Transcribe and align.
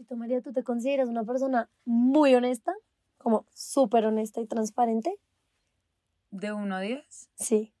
¿Y 0.00 0.04
tú, 0.04 0.16
María, 0.16 0.40
tú 0.40 0.50
te 0.54 0.62
consideras 0.64 1.10
una 1.10 1.24
persona 1.24 1.68
muy 1.84 2.34
honesta? 2.34 2.72
Como 3.18 3.44
súper 3.52 4.06
honesta 4.06 4.40
y 4.40 4.46
transparente. 4.46 5.14
¿De 6.30 6.52
1 6.54 6.74
a 6.74 6.80
10? 6.80 7.28
Sí. 7.34 7.74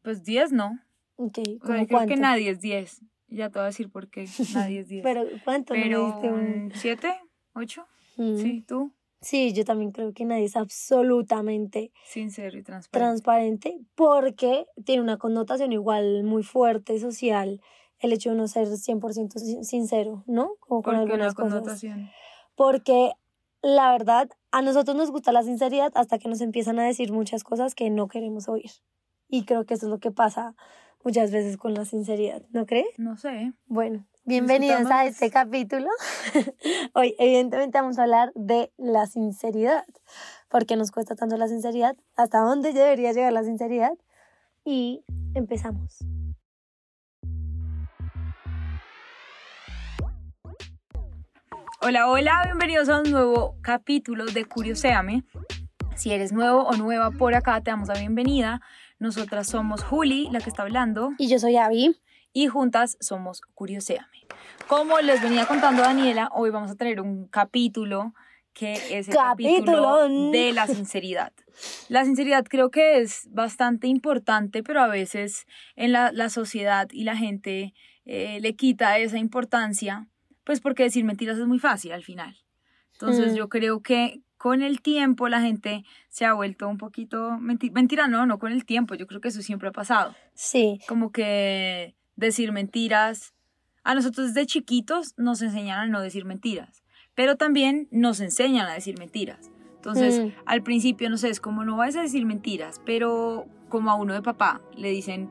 Pues 0.00 0.24
10 0.24 0.50
no. 0.50 0.78
Ok, 1.16 1.38
O 1.38 1.44
sea, 1.44 1.56
¿cómo 1.58 1.76
yo 1.80 1.86
creo 1.86 2.06
que 2.06 2.16
nadie 2.16 2.48
es 2.50 2.60
10. 2.60 3.02
Ya 3.28 3.50
te 3.50 3.58
voy 3.58 3.64
a 3.64 3.66
decir 3.66 3.90
por 3.90 4.08
qué 4.08 4.24
nadie 4.54 4.80
es 4.80 4.88
10. 4.88 5.02
Pero 5.02 5.24
¿cuánto 5.44 5.74
no 5.74 5.80
Pero 5.82 6.04
un- 6.06 6.24
un 6.68 6.72
7, 6.74 7.12
8. 7.52 7.84
Mm. 8.16 8.36
Sí, 8.38 8.64
tú. 8.66 8.92
Sí, 9.20 9.52
yo 9.52 9.64
también 9.66 9.90
creo 9.92 10.14
que 10.14 10.24
nadie 10.24 10.44
es 10.44 10.56
absolutamente 10.56 11.92
Sincero 12.04 12.56
y 12.56 12.62
transparente. 12.62 12.98
transparente 12.98 13.80
porque 13.94 14.64
tiene 14.86 15.02
una 15.02 15.18
connotación 15.18 15.72
igual 15.72 16.22
muy 16.24 16.44
fuerte 16.44 16.98
social 16.98 17.60
el 18.00 18.12
hecho 18.12 18.30
de 18.30 18.36
no 18.36 18.46
ser 18.48 18.68
100% 18.68 19.38
sin- 19.38 19.64
sincero, 19.64 20.22
¿no? 20.26 20.50
Como 20.60 20.82
con 20.82 20.94
Porque 20.96 21.12
algunas 21.12 21.34
una 21.38 21.60
cosas. 21.60 21.82
Porque 22.54 23.12
la 23.62 23.90
verdad, 23.92 24.28
a 24.52 24.62
nosotros 24.62 24.96
nos 24.96 25.10
gusta 25.10 25.32
la 25.32 25.42
sinceridad 25.42 25.90
hasta 25.94 26.18
que 26.18 26.28
nos 26.28 26.40
empiezan 26.40 26.78
a 26.78 26.84
decir 26.84 27.12
muchas 27.12 27.42
cosas 27.44 27.74
que 27.74 27.90
no 27.90 28.08
queremos 28.08 28.48
oír. 28.48 28.70
Y 29.28 29.44
creo 29.44 29.64
que 29.66 29.74
eso 29.74 29.86
es 29.86 29.90
lo 29.90 29.98
que 29.98 30.10
pasa 30.10 30.54
muchas 31.04 31.30
veces 31.30 31.56
con 31.56 31.74
la 31.74 31.84
sinceridad, 31.84 32.42
¿no 32.50 32.66
crees? 32.66 32.88
No 32.98 33.16
sé. 33.16 33.52
Bueno, 33.66 34.06
bienvenidos 34.24 34.76
a 34.76 34.80
Discutamos. 35.04 35.10
este 35.10 35.30
capítulo. 35.30 35.88
Hoy, 36.94 37.14
evidentemente, 37.18 37.78
vamos 37.80 37.98
a 37.98 38.02
hablar 38.02 38.32
de 38.34 38.72
la 38.76 39.06
sinceridad. 39.06 39.84
¿Por 40.48 40.66
qué 40.66 40.76
nos 40.76 40.90
cuesta 40.90 41.14
tanto 41.14 41.36
la 41.36 41.48
sinceridad? 41.48 41.96
¿Hasta 42.16 42.40
dónde 42.40 42.72
debería 42.72 43.12
llegar 43.12 43.32
la 43.32 43.44
sinceridad? 43.44 43.92
Y 44.64 45.04
empezamos. 45.34 45.98
Hola, 51.80 52.08
hola, 52.10 52.42
bienvenidos 52.44 52.88
a 52.88 53.00
un 53.00 53.10
nuevo 53.10 53.56
capítulo 53.62 54.26
de 54.26 54.44
Curioséame. 54.44 55.24
Si 55.96 56.12
eres 56.12 56.32
nuevo 56.32 56.62
o 56.62 56.76
nueva 56.76 57.10
por 57.10 57.34
acá, 57.34 57.60
te 57.62 57.70
damos 57.70 57.88
la 57.88 57.98
bienvenida. 57.98 58.60
Nosotras 58.98 59.46
somos 59.48 59.82
Juli, 59.84 60.28
la 60.30 60.40
que 60.40 60.50
está 60.50 60.62
hablando, 60.62 61.10
Y 61.18 61.28
yo 61.28 61.38
soy 61.38 61.56
Abby. 61.56 61.96
y 62.32 62.46
juntas 62.48 62.96
somos 63.00 63.40
Curioséame. 63.54 64.26
Como 64.66 64.98
les 65.00 65.22
venía 65.22 65.46
contando 65.46 65.82
Daniela, 65.82 66.30
hoy 66.34 66.50
vamos 66.50 66.70
a 66.70 66.74
tener 66.76 67.00
un 67.00 67.26
capítulo 67.28 68.12
que 68.52 68.72
es 68.98 69.08
el 69.08 69.14
capítulo 69.14 69.82
Capitulón. 69.82 70.32
de 70.32 70.52
la 70.52 70.66
sinceridad. 70.66 71.32
La 71.88 72.04
sinceridad 72.04 72.44
creo 72.44 72.70
que 72.70 73.00
es 73.00 73.28
bastante 73.30 73.86
importante, 73.86 74.62
pero 74.64 74.80
a 74.80 74.88
veces 74.88 75.46
en 75.76 75.92
la, 75.92 76.10
la 76.12 76.28
sociedad 76.28 76.88
y 76.90 77.04
la 77.04 77.16
gente 77.16 77.72
eh, 78.04 78.38
le 78.40 78.56
quita 78.56 78.98
esa 78.98 79.18
importancia, 79.18 80.08
pues 80.48 80.60
porque 80.60 80.82
decir 80.84 81.04
mentiras 81.04 81.36
es 81.36 81.46
muy 81.46 81.58
fácil 81.58 81.92
al 81.92 82.02
final. 82.02 82.34
Entonces 82.94 83.32
Mm. 83.32 83.36
yo 83.36 83.48
creo 83.50 83.82
que 83.82 84.22
con 84.38 84.62
el 84.62 84.80
tiempo 84.80 85.28
la 85.28 85.42
gente 85.42 85.84
se 86.08 86.24
ha 86.24 86.32
vuelto 86.32 86.66
un 86.68 86.78
poquito... 86.78 87.32
menti- 87.38 87.70
mentira 87.70 88.08
no, 88.08 88.24
no 88.24 88.38
con 88.38 88.50
el 88.50 88.64
tiempo, 88.64 88.94
yo 88.94 89.06
creo 89.06 89.20
que 89.20 89.28
eso 89.28 89.42
siempre 89.42 89.68
ha 89.68 89.72
pasado 89.72 90.14
Sí, 90.32 90.80
como 90.88 91.12
que 91.12 91.94
decir 92.16 92.50
mentiras. 92.52 93.34
A 93.84 93.94
nosotros 93.94 94.28
desde 94.28 94.46
chiquitos 94.46 95.12
nos 95.18 95.42
enseñan 95.42 95.78
a 95.80 95.86
no 95.86 96.00
decir 96.00 96.24
mentiras, 96.24 96.82
pero 97.14 97.36
también 97.36 97.86
nos 97.90 98.20
enseñan 98.20 98.66
a 98.68 98.72
decir 98.72 98.98
mentiras. 98.98 99.50
Entonces, 99.76 100.18
Mm. 100.20 100.28
al 100.46 100.62
principio, 100.62 101.10
no 101.10 101.18
sé, 101.18 101.28
es 101.28 101.40
como 101.40 101.62
no 101.66 101.76
vas 101.76 101.94
a 101.94 102.00
decir 102.00 102.24
mentiras, 102.24 102.80
pero 102.86 103.44
como 103.68 103.90
a 103.90 103.96
uno 103.96 104.14
de 104.14 104.22
papá 104.22 104.62
le 104.78 104.88
dicen, 104.90 105.28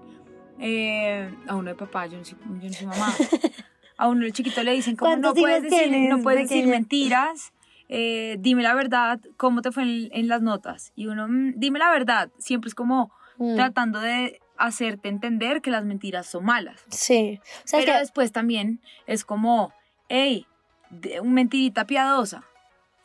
eh, 0.59 1.33
a 1.47 1.55
uno 1.55 1.69
de 1.71 1.75
papá, 1.75 2.05
yo 2.05 2.19
no 2.19 2.23
soy, 2.23 2.37
yo 2.61 2.67
no 2.69 2.73
soy 2.73 2.85
mamá, 2.85 3.07
a 3.97 4.07
uno 4.07 4.25
de 4.25 4.31
chiquito 4.31 4.63
le 4.63 4.71
dicen, 4.73 4.95
como 4.95 5.15
no 5.15 5.21
¿Cuántos 5.33 5.41
puedes 5.41 5.63
decir, 5.63 5.89
tienes, 5.89 6.09
no 6.09 6.21
puedes 6.21 6.49
decir 6.49 6.67
mentiras, 6.67 7.51
eh, 7.89 8.37
dime 8.39 8.63
la 8.63 8.73
verdad, 8.75 9.19
¿cómo 9.37 9.61
te 9.61 9.71
fue 9.71 9.83
en, 9.83 10.09
en 10.11 10.27
las 10.27 10.41
notas? 10.41 10.91
Y 10.95 11.07
uno, 11.07 11.27
"Mm, 11.27 11.53
dime 11.55 11.79
la 11.79 11.89
verdad, 11.89 12.29
siempre 12.37 12.67
es 12.69 12.75
como 12.75 13.11
Mm. 13.37 13.55
tratando 13.55 13.99
de 13.99 14.39
hacerte 14.57 15.07
entender 15.09 15.61
que 15.61 15.69
las 15.71 15.85
mentiras 15.85 16.25
son 16.25 16.45
malas. 16.45 16.83
sí. 16.89 17.39
O 17.63 17.67
sea, 17.67 17.79
Pero 17.79 17.93
que- 17.93 17.99
después 17.99 18.31
también 18.31 18.79
es 19.05 19.23
como, 19.23 19.71
hey, 20.09 20.47
un 21.21 21.33
mentirita 21.33 21.85
piadosa. 21.85 22.43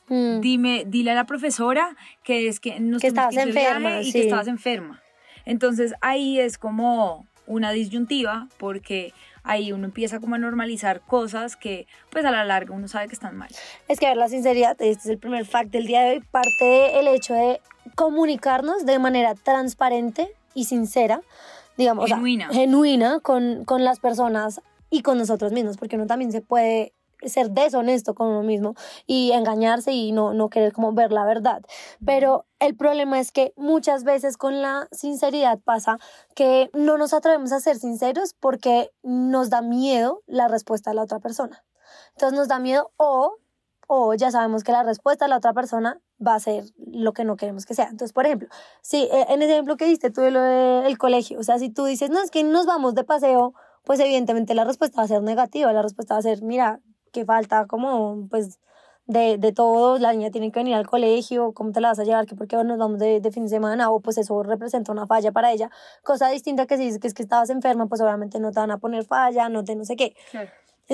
Mm. 0.09 0.41
Dime, 0.41 0.85
dile 0.87 1.11
a 1.11 1.15
la 1.15 1.25
profesora 1.27 1.95
que 2.23 2.49
es 2.49 2.59
que 2.61 2.81
nos 2.81 3.01
Que 3.03 3.09
estabas 3.09 3.37
enferma, 3.37 4.01
y 4.01 4.07
sí. 4.07 4.13
que 4.13 4.21
estabas 4.23 4.49
enferma. 4.49 5.03
Entonces 5.45 5.95
ahí 6.01 6.39
es 6.41 6.57
como 6.59 7.27
una 7.47 7.73
disyuntiva 7.73 8.49
porque 8.59 9.13
ahí 9.45 9.73
uno 9.73 9.87
empieza 9.87 10.21
como 10.21 10.35
a 10.35 10.39
normalizar 10.39 11.01
cosas 11.01 11.57
que 11.57 11.87
pues 12.11 12.25
a 12.25 12.31
la 12.31 12.45
larga 12.45 12.75
uno 12.75 12.89
sabe 12.89 13.09
que 13.09 13.15
están 13.15 13.37
mal. 13.37 13.51
Es 13.89 13.99
que, 13.99 14.07
a 14.07 14.11
ver, 14.11 14.19
la 14.19 14.29
sinceridad, 14.29 14.73
este 14.81 14.93
es 14.93 15.07
el 15.07 15.19
primer 15.19 15.45
fact 15.45 15.71
del 15.71 15.87
día 15.87 16.03
de 16.03 16.11
hoy, 16.13 16.21
parte 16.21 16.65
del 16.65 17.09
hecho 17.09 17.35
de 17.35 17.61
comunicarnos 17.95 18.87
de 18.87 18.99
manera 18.99 19.35
transparente 19.35 20.33
y 20.55 20.65
sincera, 20.65 21.23
digamos, 21.77 22.05
o 22.05 22.07
sea, 22.07 22.17
Genuina. 22.17 22.49
genuina 22.51 23.21
con, 23.21 23.65
con 23.65 23.85
las 23.85 24.01
personas 24.01 24.61
y 24.91 25.03
con 25.03 25.19
nosotros 25.19 25.53
mismos, 25.53 25.77
porque 25.77 25.97
uno 25.97 26.07
también 26.07 26.33
se 26.33 26.43
puede 26.43 26.93
ser 27.27 27.51
deshonesto 27.51 28.15
con 28.15 28.29
uno 28.29 28.43
mismo 28.43 28.75
y 29.07 29.33
engañarse 29.33 29.93
y 29.93 30.13
no, 30.13 30.35
no 30.35 30.49
querer 30.49 30.73
como 30.73 30.93
ver 30.93 31.13
la 31.13 31.25
verdad. 31.25 31.63
Pero 32.05 32.47
el 32.59 32.77
problema 32.77 33.21
es 33.21 33.33
que 33.33 33.53
muchas 33.57 34.05
veces 34.05 34.37
con 34.37 34.63
la 34.63 34.89
sinceridad 34.93 35.59
pasa 35.59 35.99
que 36.35 36.71
no 36.73 36.99
nos 36.99 37.13
atrevemos 37.13 37.53
a 37.53 37.61
ser 37.61 37.77
sinceros 37.77 38.35
porque 38.39 38.91
nos 39.03 39.51
da 39.51 39.63
miedo 39.63 40.23
la 40.27 40.49
respuesta 40.49 40.91
de 40.91 40.97
la 40.97 41.03
otra 41.03 41.19
persona. 41.19 41.65
Entonces 42.15 42.39
nos 42.39 42.49
da 42.49 42.59
miedo 42.59 42.93
o, 42.97 43.37
o 43.87 44.15
ya 44.15 44.31
sabemos 44.31 44.65
que 44.65 44.73
la 44.73 44.83
respuesta 44.83 45.25
de 45.25 45.31
la 45.31 45.39
otra 45.39 45.53
persona 45.53 46.01
va 46.25 46.35
a 46.35 46.41
ser 46.41 46.65
lo 46.77 47.13
que 47.13 47.25
no 47.25 47.37
queremos 47.37 47.67
que 47.67 47.75
sea. 47.75 47.87
Entonces, 47.87 48.13
por 48.13 48.27
ejemplo, 48.27 48.49
si 48.81 49.05
eh, 49.05 49.27
en 49.29 49.43
ese 49.43 49.53
ejemplo 49.53 49.77
que 49.77 49.87
diste 49.87 50.11
tú 50.11 50.21
de 50.21 50.31
lo 50.31 50.41
del 50.41 50.99
colegio, 50.99 51.39
o 51.39 51.43
sea, 51.43 51.59
si 51.59 51.71
tú 51.71 51.85
dices, 51.85 52.11
no, 52.11 52.21
es 52.23 52.31
que 52.31 52.45
nos 52.45 52.67
vamos 52.67 52.95
de 52.95 53.05
paseo, 53.05 53.55
pues 53.85 53.99
evidentemente 54.01 54.55
la 54.55 54.65
respuesta 54.65 54.99
va 54.99 55.05
a 55.05 55.09
ser 55.09 55.23
negativa, 55.23 55.73
la 55.73 55.83
respuesta 55.83 56.15
va 56.15 56.19
a 56.19 56.23
ser, 56.23 56.43
mira, 56.43 56.81
que 57.13 57.25
falta 57.25 57.67
como, 57.67 58.27
pues, 58.29 58.59
de, 59.07 59.37
de 59.37 59.53
todo, 59.53 59.99
la 59.99 60.13
niña 60.13 60.31
tiene 60.31 60.51
que 60.53 60.61
venir 60.61 60.75
al 60.75 60.87
colegio, 60.87 61.53
¿cómo 61.53 61.73
te 61.73 61.81
la 61.81 61.89
vas 61.89 61.99
a 61.99 62.05
llevar? 62.05 62.25
que 62.27 62.37
por 62.37 62.47
qué 62.47 62.57
nos 62.63 62.79
vamos 62.79 62.99
de, 63.01 63.21
de 63.21 63.31
fin 63.33 63.45
de 63.45 63.49
semana? 63.51 63.91
O 63.91 64.01
pues 64.01 64.17
eso 64.17 64.43
representa 64.43 64.93
una 64.93 65.07
falla 65.07 65.33
para 65.33 65.51
ella. 65.53 65.71
Cosa 66.03 66.29
distinta 66.31 66.67
que 66.67 66.77
si 66.77 66.85
dices 66.85 67.01
que 67.01 67.09
es 67.09 67.15
que 67.15 67.23
estabas 67.23 67.51
enferma, 67.51 67.87
pues 67.87 68.01
obviamente 68.01 68.39
no 68.41 68.53
te 68.53 68.61
van 68.61 68.71
a 68.71 68.79
poner 68.79 69.05
falla, 69.05 69.49
no 69.49 69.65
te 69.65 69.75
no 69.75 69.85
sé 69.85 69.97
qué. 69.97 70.15
Sí, 70.31 70.39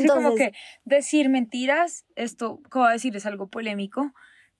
como 0.07 0.21
Entonces- 0.31 0.39
que 0.39 0.53
decir 0.84 1.28
mentiras, 1.28 2.05
esto 2.17 2.61
que 2.71 2.78
voy 2.78 2.89
a 2.89 2.93
decir 2.93 3.15
es 3.15 3.27
algo 3.27 3.47
polémico, 3.49 4.12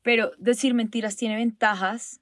pero 0.03 0.31
decir 0.39 0.75
mentiras 0.75 1.17
tiene 1.17 1.37
ventajas 1.37 2.21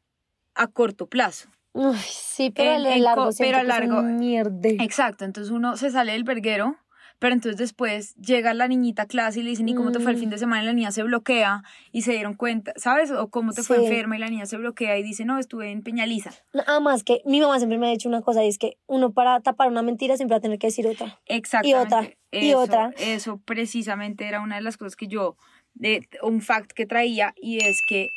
a 0.54 0.68
corto 0.68 1.06
plazo. 1.08 1.48
Uy, 1.72 1.96
sí, 1.98 2.50
pero 2.50 2.70
En- 2.70 2.86
a 2.86 2.96
largo 2.98 3.28
pero 3.36 3.58
a 3.58 3.62
largo- 3.64 4.02
mierde. 4.02 4.76
Exacto, 4.80 5.24
entonces 5.24 5.50
uno 5.52 5.76
se 5.76 5.90
sale 5.90 6.12
del 6.12 6.24
verguero, 6.24 6.76
pero 7.18 7.34
entonces 7.34 7.56
después 7.58 8.14
llega 8.16 8.52
la 8.54 8.68
niñita 8.68 9.02
a 9.02 9.06
clase 9.06 9.40
y 9.40 9.42
le 9.42 9.50
dicen, 9.50 9.68
¿y 9.68 9.74
cómo 9.74 9.92
te 9.92 10.00
fue 10.00 10.10
el 10.12 10.16
Mm. 10.16 10.20
fin 10.20 10.30
de 10.30 10.38
semana? 10.38 10.62
Y 10.62 10.66
la 10.66 10.72
niña 10.72 10.90
se 10.92 11.02
bloquea 11.02 11.62
y 11.92 12.02
se 12.02 12.12
dieron 12.12 12.34
cuenta, 12.34 12.72
¿sabes? 12.76 13.10
O 13.10 13.28
cómo 13.28 13.52
te 13.52 13.62
fue 13.62 13.78
enferma 13.78 14.16
y 14.16 14.18
la 14.18 14.28
niña 14.28 14.46
se 14.46 14.56
bloquea 14.56 14.98
y 14.98 15.02
dice, 15.02 15.24
no, 15.24 15.38
estuve 15.38 15.70
en 15.70 15.82
Peñaliza. 15.82 16.30
Nada 16.52 16.80
más 16.80 17.04
que 17.04 17.22
mi 17.24 17.40
mamá 17.40 17.58
siempre 17.58 17.78
me 17.78 17.86
ha 17.88 17.90
dicho 17.90 18.08
una 18.08 18.22
cosa 18.22 18.44
y 18.44 18.48
es 18.48 18.58
que 18.58 18.76
uno 18.86 19.12
para 19.12 19.40
tapar 19.40 19.68
una 19.68 19.82
mentira 19.82 20.16
siempre 20.16 20.34
va 20.34 20.38
a 20.38 20.42
tener 20.42 20.58
que 20.58 20.66
decir 20.66 20.86
otra. 20.86 21.18
Exactamente. 21.26 21.94
otra, 21.96 22.10
y 22.32 22.54
otra. 22.54 22.90
Eso 22.98 23.38
precisamente 23.44 24.26
era 24.26 24.40
una 24.40 24.56
de 24.56 24.62
las 24.62 24.76
cosas 24.76 24.96
que 24.96 25.06
yo, 25.08 25.36
de, 25.74 26.08
un 26.22 26.40
fact 26.42 26.72
que 26.72 26.86
traía 26.86 27.34
y 27.36 27.64
es 27.64 27.80
que 27.88 28.08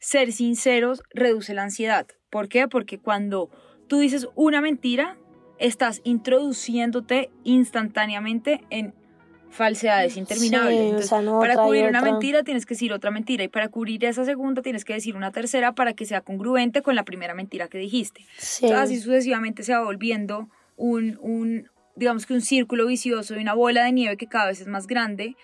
ser 0.00 0.32
sinceros 0.32 1.02
reduce 1.10 1.54
la 1.54 1.62
ansiedad. 1.62 2.06
¿Por 2.30 2.48
qué? 2.48 2.68
Porque 2.68 2.98
cuando 2.98 3.50
tú 3.88 3.98
dices 4.00 4.28
una 4.34 4.60
mentira, 4.60 5.16
estás 5.58 6.00
introduciéndote 6.04 7.30
instantáneamente 7.44 8.64
en 8.70 8.94
falsedades 9.50 10.16
interminables. 10.16 10.76
Sí, 10.76 10.78
o 10.78 10.84
Entonces, 10.84 11.08
sea, 11.08 11.22
no, 11.22 11.40
para 11.40 11.56
cubrir 11.56 11.86
una 11.86 12.00
otra. 12.00 12.12
mentira 12.12 12.42
tienes 12.42 12.66
que 12.66 12.74
decir 12.74 12.92
otra 12.92 13.10
mentira 13.10 13.44
y 13.44 13.48
para 13.48 13.68
cubrir 13.68 14.04
esa 14.04 14.24
segunda 14.24 14.62
tienes 14.62 14.84
que 14.84 14.94
decir 14.94 15.16
una 15.16 15.32
tercera 15.32 15.74
para 15.74 15.94
que 15.94 16.04
sea 16.04 16.20
congruente 16.20 16.82
con 16.82 16.94
la 16.94 17.04
primera 17.04 17.34
mentira 17.34 17.68
que 17.68 17.78
dijiste. 17.78 18.24
Sí. 18.36 18.70
Así 18.70 19.00
sucesivamente 19.00 19.62
se 19.62 19.72
va 19.72 19.82
volviendo 19.82 20.48
un, 20.76 21.18
un, 21.20 21.70
digamos 21.96 22.26
que 22.26 22.34
un 22.34 22.40
círculo 22.40 22.86
vicioso 22.86 23.36
y 23.36 23.38
una 23.42 23.54
bola 23.54 23.84
de 23.84 23.92
nieve 23.92 24.16
que 24.16 24.26
cada 24.26 24.46
vez 24.48 24.60
es 24.60 24.68
más 24.68 24.86
grande. 24.86 25.34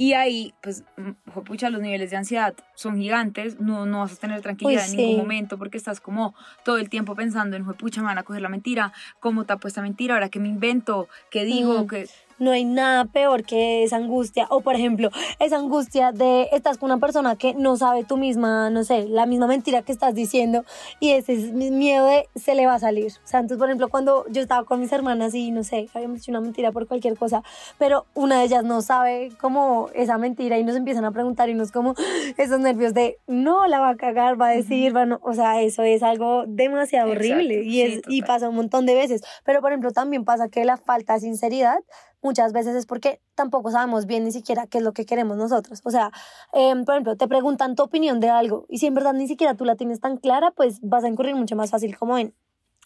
Y 0.00 0.14
ahí, 0.14 0.54
pues, 0.62 0.82
mm, 0.96 1.40
pucha, 1.44 1.68
los 1.68 1.82
niveles 1.82 2.10
de 2.10 2.16
ansiedad 2.16 2.54
son 2.74 2.96
gigantes, 2.96 3.60
no, 3.60 3.84
no 3.84 3.98
vas 3.98 4.14
a 4.14 4.16
tener 4.16 4.40
tranquilidad 4.40 4.84
Uy, 4.86 4.90
en 4.92 4.96
ningún 4.96 5.12
sí. 5.12 5.20
momento 5.20 5.58
porque 5.58 5.76
estás 5.76 6.00
como 6.00 6.34
todo 6.64 6.78
el 6.78 6.88
tiempo 6.88 7.14
pensando 7.14 7.54
en, 7.54 7.66
pucha, 7.74 8.00
me 8.00 8.06
van 8.06 8.16
a 8.16 8.22
coger 8.22 8.40
la 8.40 8.48
mentira, 8.48 8.94
cómo 9.18 9.44
tapo 9.44 9.68
esta 9.68 9.82
mentira, 9.82 10.14
ahora 10.14 10.30
que 10.30 10.40
me 10.40 10.48
invento, 10.48 11.06
qué 11.30 11.44
digo, 11.44 11.84
Mm. 11.84 11.86
que... 11.86 12.08
no 12.40 12.50
hay 12.50 12.64
nada 12.64 13.04
peor 13.04 13.44
que 13.44 13.84
esa 13.84 13.96
angustia. 13.96 14.46
O 14.50 14.60
por 14.60 14.74
ejemplo, 14.74 15.10
esa 15.38 15.56
angustia 15.56 16.12
de 16.12 16.48
estás 16.52 16.78
con 16.78 16.90
una 16.90 16.98
persona 16.98 17.36
que 17.36 17.54
no 17.54 17.76
sabe 17.76 18.04
tú 18.04 18.16
misma, 18.16 18.70
no 18.70 18.82
sé, 18.84 19.06
la 19.08 19.26
misma 19.26 19.46
mentira 19.46 19.82
que 19.82 19.92
estás 19.92 20.14
diciendo 20.14 20.64
y 20.98 21.10
ese 21.10 21.34
es 21.34 21.52
mi 21.52 21.70
miedo 21.70 22.06
de 22.06 22.28
se 22.34 22.54
le 22.54 22.66
va 22.66 22.74
a 22.74 22.78
salir. 22.78 23.12
O 23.24 23.26
sea, 23.26 23.40
entonces, 23.40 23.58
por 23.58 23.68
ejemplo, 23.68 23.88
cuando 23.88 24.24
yo 24.30 24.42
estaba 24.42 24.64
con 24.64 24.80
mis 24.80 24.92
hermanas 24.92 25.34
y 25.34 25.50
no 25.50 25.62
sé, 25.62 25.88
habíamos 25.94 26.18
hecho 26.18 26.32
una 26.32 26.40
mentira 26.40 26.72
por 26.72 26.86
cualquier 26.86 27.16
cosa, 27.16 27.42
pero 27.78 28.06
una 28.14 28.38
de 28.38 28.44
ellas 28.44 28.64
no 28.64 28.82
sabe 28.82 29.30
cómo 29.40 29.88
esa 29.94 30.18
mentira 30.18 30.58
y 30.58 30.64
nos 30.64 30.76
empiezan 30.76 31.04
a 31.04 31.12
preguntar 31.12 31.48
y 31.48 31.54
nos 31.54 31.70
como 31.70 31.94
esos 32.36 32.60
nervios 32.60 32.94
de 32.94 33.18
no 33.26 33.66
la 33.66 33.80
va 33.80 33.90
a 33.90 33.96
cagar, 33.96 34.40
va 34.40 34.48
a 34.48 34.52
decir, 34.52 34.96
va 34.96 35.06
no, 35.06 35.20
o 35.22 35.34
sea, 35.34 35.60
eso 35.60 35.82
es 35.82 36.02
algo 36.02 36.44
demasiado 36.46 37.10
horrible 37.10 37.62
y, 37.64 37.82
es, 37.82 38.02
y 38.08 38.22
pasa 38.22 38.48
un 38.48 38.56
montón 38.56 38.86
de 38.86 38.94
veces. 38.94 39.22
Pero, 39.44 39.60
por 39.60 39.72
ejemplo, 39.72 39.90
también 39.90 40.24
pasa 40.24 40.48
que 40.48 40.64
la 40.64 40.76
falta 40.76 41.14
de 41.14 41.20
sinceridad 41.20 41.78
muchas 42.22 42.52
veces 42.52 42.76
es 42.76 42.86
porque 42.86 43.20
tampoco 43.34 43.70
sabemos 43.70 44.06
bien 44.06 44.24
ni 44.24 44.32
siquiera 44.32 44.66
qué 44.66 44.78
es 44.78 44.84
lo 44.84 44.92
que 44.92 45.06
queremos 45.06 45.36
nosotros. 45.36 45.80
O 45.84 45.90
sea, 45.90 46.12
em, 46.52 46.84
por 46.84 46.94
ejemplo, 46.94 47.16
te 47.16 47.28
preguntan 47.28 47.74
tu 47.74 47.82
opinión 47.82 48.20
de 48.20 48.28
algo 48.28 48.66
y 48.68 48.78
si 48.78 48.86
en 48.86 48.94
verdad 48.94 49.14
ni 49.14 49.26
siquiera 49.26 49.54
tú 49.54 49.64
la 49.64 49.76
tienes 49.76 50.00
tan 50.00 50.16
clara, 50.16 50.50
pues 50.50 50.80
vas 50.82 51.04
a 51.04 51.08
incurrir 51.08 51.34
mucho 51.34 51.56
más 51.56 51.70
fácil 51.70 51.96
como 51.96 52.18
en 52.18 52.34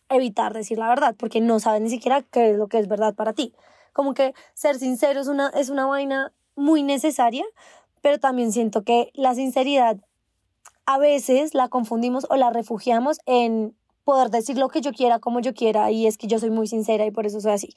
evitar 0.08 0.52
decir 0.52 0.78
la 0.78 0.88
verdad, 0.88 1.14
porque 1.18 1.40
no 1.40 1.60
sabes 1.60 1.80
ni 1.80 1.90
siquiera 1.90 2.22
qué 2.22 2.50
es 2.50 2.56
lo 2.56 2.68
que 2.68 2.78
es 2.78 2.88
verdad 2.88 3.14
para 3.14 3.32
ti. 3.32 3.54
Como 3.92 4.14
que 4.14 4.34
ser 4.54 4.78
sincero 4.78 5.20
es 5.20 5.28
una, 5.28 5.48
es 5.50 5.70
una 5.70 5.86
vaina 5.86 6.32
muy 6.56 6.82
necesaria, 6.82 7.44
pero 8.02 8.18
también 8.18 8.52
siento 8.52 8.82
que 8.82 9.10
la 9.14 9.34
sinceridad 9.34 9.96
a 10.86 10.98
veces 10.98 11.54
la 11.54 11.68
confundimos 11.68 12.26
o 12.28 12.36
la 12.36 12.50
refugiamos 12.50 13.18
en 13.26 13.74
poder 14.04 14.30
decir 14.30 14.58
lo 14.58 14.68
que 14.68 14.82
yo 14.82 14.92
quiera, 14.92 15.18
como 15.18 15.40
yo 15.40 15.54
quiera, 15.54 15.90
y 15.90 16.06
es 16.06 16.18
que 16.18 16.26
yo 16.26 16.38
soy 16.38 16.50
muy 16.50 16.66
sincera 16.66 17.06
y 17.06 17.10
por 17.10 17.26
eso 17.26 17.40
soy 17.40 17.52
así. 17.52 17.74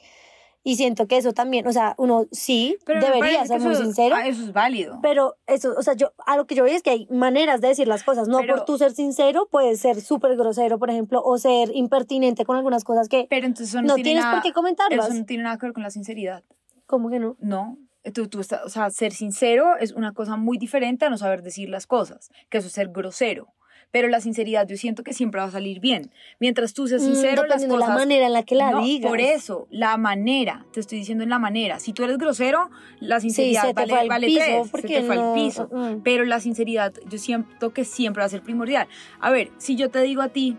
Y 0.68 0.76
siento 0.76 1.06
que 1.06 1.16
eso 1.16 1.32
también, 1.32 1.66
o 1.66 1.72
sea, 1.72 1.94
uno 1.96 2.26
sí 2.30 2.76
debería 2.86 3.42
ser 3.46 3.58
muy 3.58 3.74
sincero. 3.74 4.14
Ah, 4.14 4.28
eso 4.28 4.42
es 4.42 4.52
válido. 4.52 4.98
Pero 5.00 5.38
eso, 5.46 5.72
o 5.74 5.82
sea, 5.82 5.94
yo 5.94 6.12
a 6.26 6.36
lo 6.36 6.46
que 6.46 6.54
yo 6.54 6.62
veo 6.62 6.76
es 6.76 6.82
que 6.82 6.90
hay 6.90 7.06
maneras 7.10 7.62
de 7.62 7.68
decir 7.68 7.88
las 7.88 8.02
cosas. 8.02 8.28
No 8.28 8.42
por 8.46 8.66
tú 8.66 8.76
ser 8.76 8.92
sincero, 8.92 9.48
puedes 9.50 9.80
ser 9.80 10.02
súper 10.02 10.36
grosero, 10.36 10.78
por 10.78 10.90
ejemplo, 10.90 11.22
o 11.24 11.38
ser 11.38 11.70
impertinente 11.72 12.44
con 12.44 12.58
algunas 12.58 12.84
cosas 12.84 13.08
que 13.08 13.26
pero 13.30 13.46
entonces 13.46 13.82
no, 13.82 13.94
tienes 13.94 14.26
por 14.26 14.42
qué 14.42 14.52
comentarlas. 14.52 15.06
Eso 15.06 15.14
no 15.14 15.24
tiene 15.24 15.44
nada 15.44 15.56
que 15.56 15.64
ver 15.64 15.72
con 15.72 15.84
la 15.84 15.90
sinceridad. 15.90 16.44
¿Cómo 16.84 17.08
que 17.08 17.18
no? 17.18 17.38
No. 17.40 17.78
Tú, 18.12 18.28
tú 18.28 18.40
o 18.40 18.68
sea, 18.68 18.90
ser 18.90 19.12
sincero 19.12 19.78
es 19.80 19.92
una 19.92 20.12
cosa 20.12 20.36
muy 20.36 20.58
diferente 20.58 21.06
a 21.06 21.08
no 21.08 21.16
saber 21.16 21.40
decir 21.40 21.70
las 21.70 21.86
cosas, 21.86 22.28
que 22.50 22.58
eso 22.58 22.66
es 22.66 22.74
ser 22.74 22.88
grosero 22.88 23.54
pero 23.90 24.08
la 24.08 24.20
sinceridad 24.20 24.66
yo 24.66 24.76
siento 24.76 25.02
que 25.02 25.12
siempre 25.12 25.40
va 25.40 25.46
a 25.46 25.50
salir 25.50 25.80
bien. 25.80 26.10
Mientras 26.40 26.74
tú 26.74 26.86
seas 26.88 27.02
mm, 27.02 27.06
sincero, 27.06 27.46
las 27.46 27.64
cosas... 27.64 27.88
la 27.88 27.94
manera 27.94 28.26
en 28.26 28.32
la 28.32 28.42
que 28.42 28.54
la 28.54 28.70
no, 28.70 28.82
digas. 28.82 29.08
Por 29.08 29.20
eso, 29.20 29.66
la 29.70 29.96
manera, 29.96 30.66
te 30.72 30.80
estoy 30.80 30.98
diciendo 30.98 31.24
en 31.24 31.30
la 31.30 31.38
manera. 31.38 31.78
Si 31.80 31.92
tú 31.92 32.04
eres 32.04 32.18
grosero, 32.18 32.70
la 33.00 33.20
sinceridad 33.20 33.66
sí, 33.66 33.72
vale, 33.74 34.08
vale 34.08 34.26
piso, 34.26 34.68
porque 34.70 34.88
se 34.88 35.00
te 35.00 35.02
fue 35.06 35.16
al 35.16 35.34
piso. 35.34 35.68
Mm, 35.72 35.78
mm. 35.78 36.02
Pero 36.02 36.24
la 36.24 36.40
sinceridad 36.40 36.92
yo 37.08 37.18
siento 37.18 37.72
que 37.72 37.84
siempre 37.84 38.20
va 38.20 38.26
a 38.26 38.30
ser 38.30 38.42
primordial. 38.42 38.88
A 39.20 39.30
ver, 39.30 39.50
si 39.58 39.76
yo 39.76 39.90
te 39.90 40.02
digo 40.02 40.22
a 40.22 40.28
ti, 40.28 40.56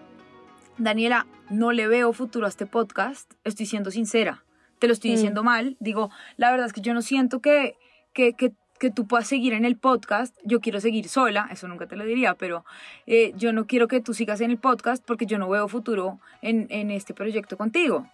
Daniela, 0.77 1.27
no 1.49 1.71
le 1.71 1.87
veo 1.87 2.13
futuro 2.13 2.45
a 2.45 2.49
este 2.49 2.65
podcast, 2.65 3.33
estoy 3.43 3.65
siendo 3.65 3.91
sincera. 3.91 4.43
Te 4.79 4.87
lo 4.87 4.93
estoy 4.93 5.11
diciendo 5.11 5.43
mal. 5.43 5.75
Digo, 5.79 6.09
la 6.37 6.51
verdad 6.51 6.67
es 6.67 6.73
que 6.73 6.81
yo 6.81 6.93
no 6.93 7.01
siento 7.01 7.41
que, 7.41 7.75
que, 8.13 8.33
que 8.33 8.53
que 8.79 8.89
tú 8.89 9.05
puedas 9.05 9.27
seguir 9.27 9.53
en 9.53 9.65
el 9.65 9.75
podcast. 9.75 10.35
Yo 10.43 10.61
quiero 10.61 10.79
seguir 10.79 11.09
sola, 11.09 11.49
eso 11.51 11.67
nunca 11.67 11.85
te 11.87 11.95
lo 11.95 12.05
diría, 12.05 12.33
pero 12.33 12.65
eh, 13.05 13.33
yo 13.35 13.53
no 13.53 13.67
quiero 13.67 13.87
que 13.87 14.01
tú 14.01 14.13
sigas 14.13 14.41
en 14.41 14.51
el 14.51 14.57
podcast 14.57 15.03
porque 15.05 15.25
yo 15.25 15.37
no 15.37 15.49
veo 15.49 15.67
futuro 15.67 16.19
en, 16.41 16.67
en 16.69 16.89
este 16.89 17.13
proyecto 17.13 17.57
contigo. 17.57 18.07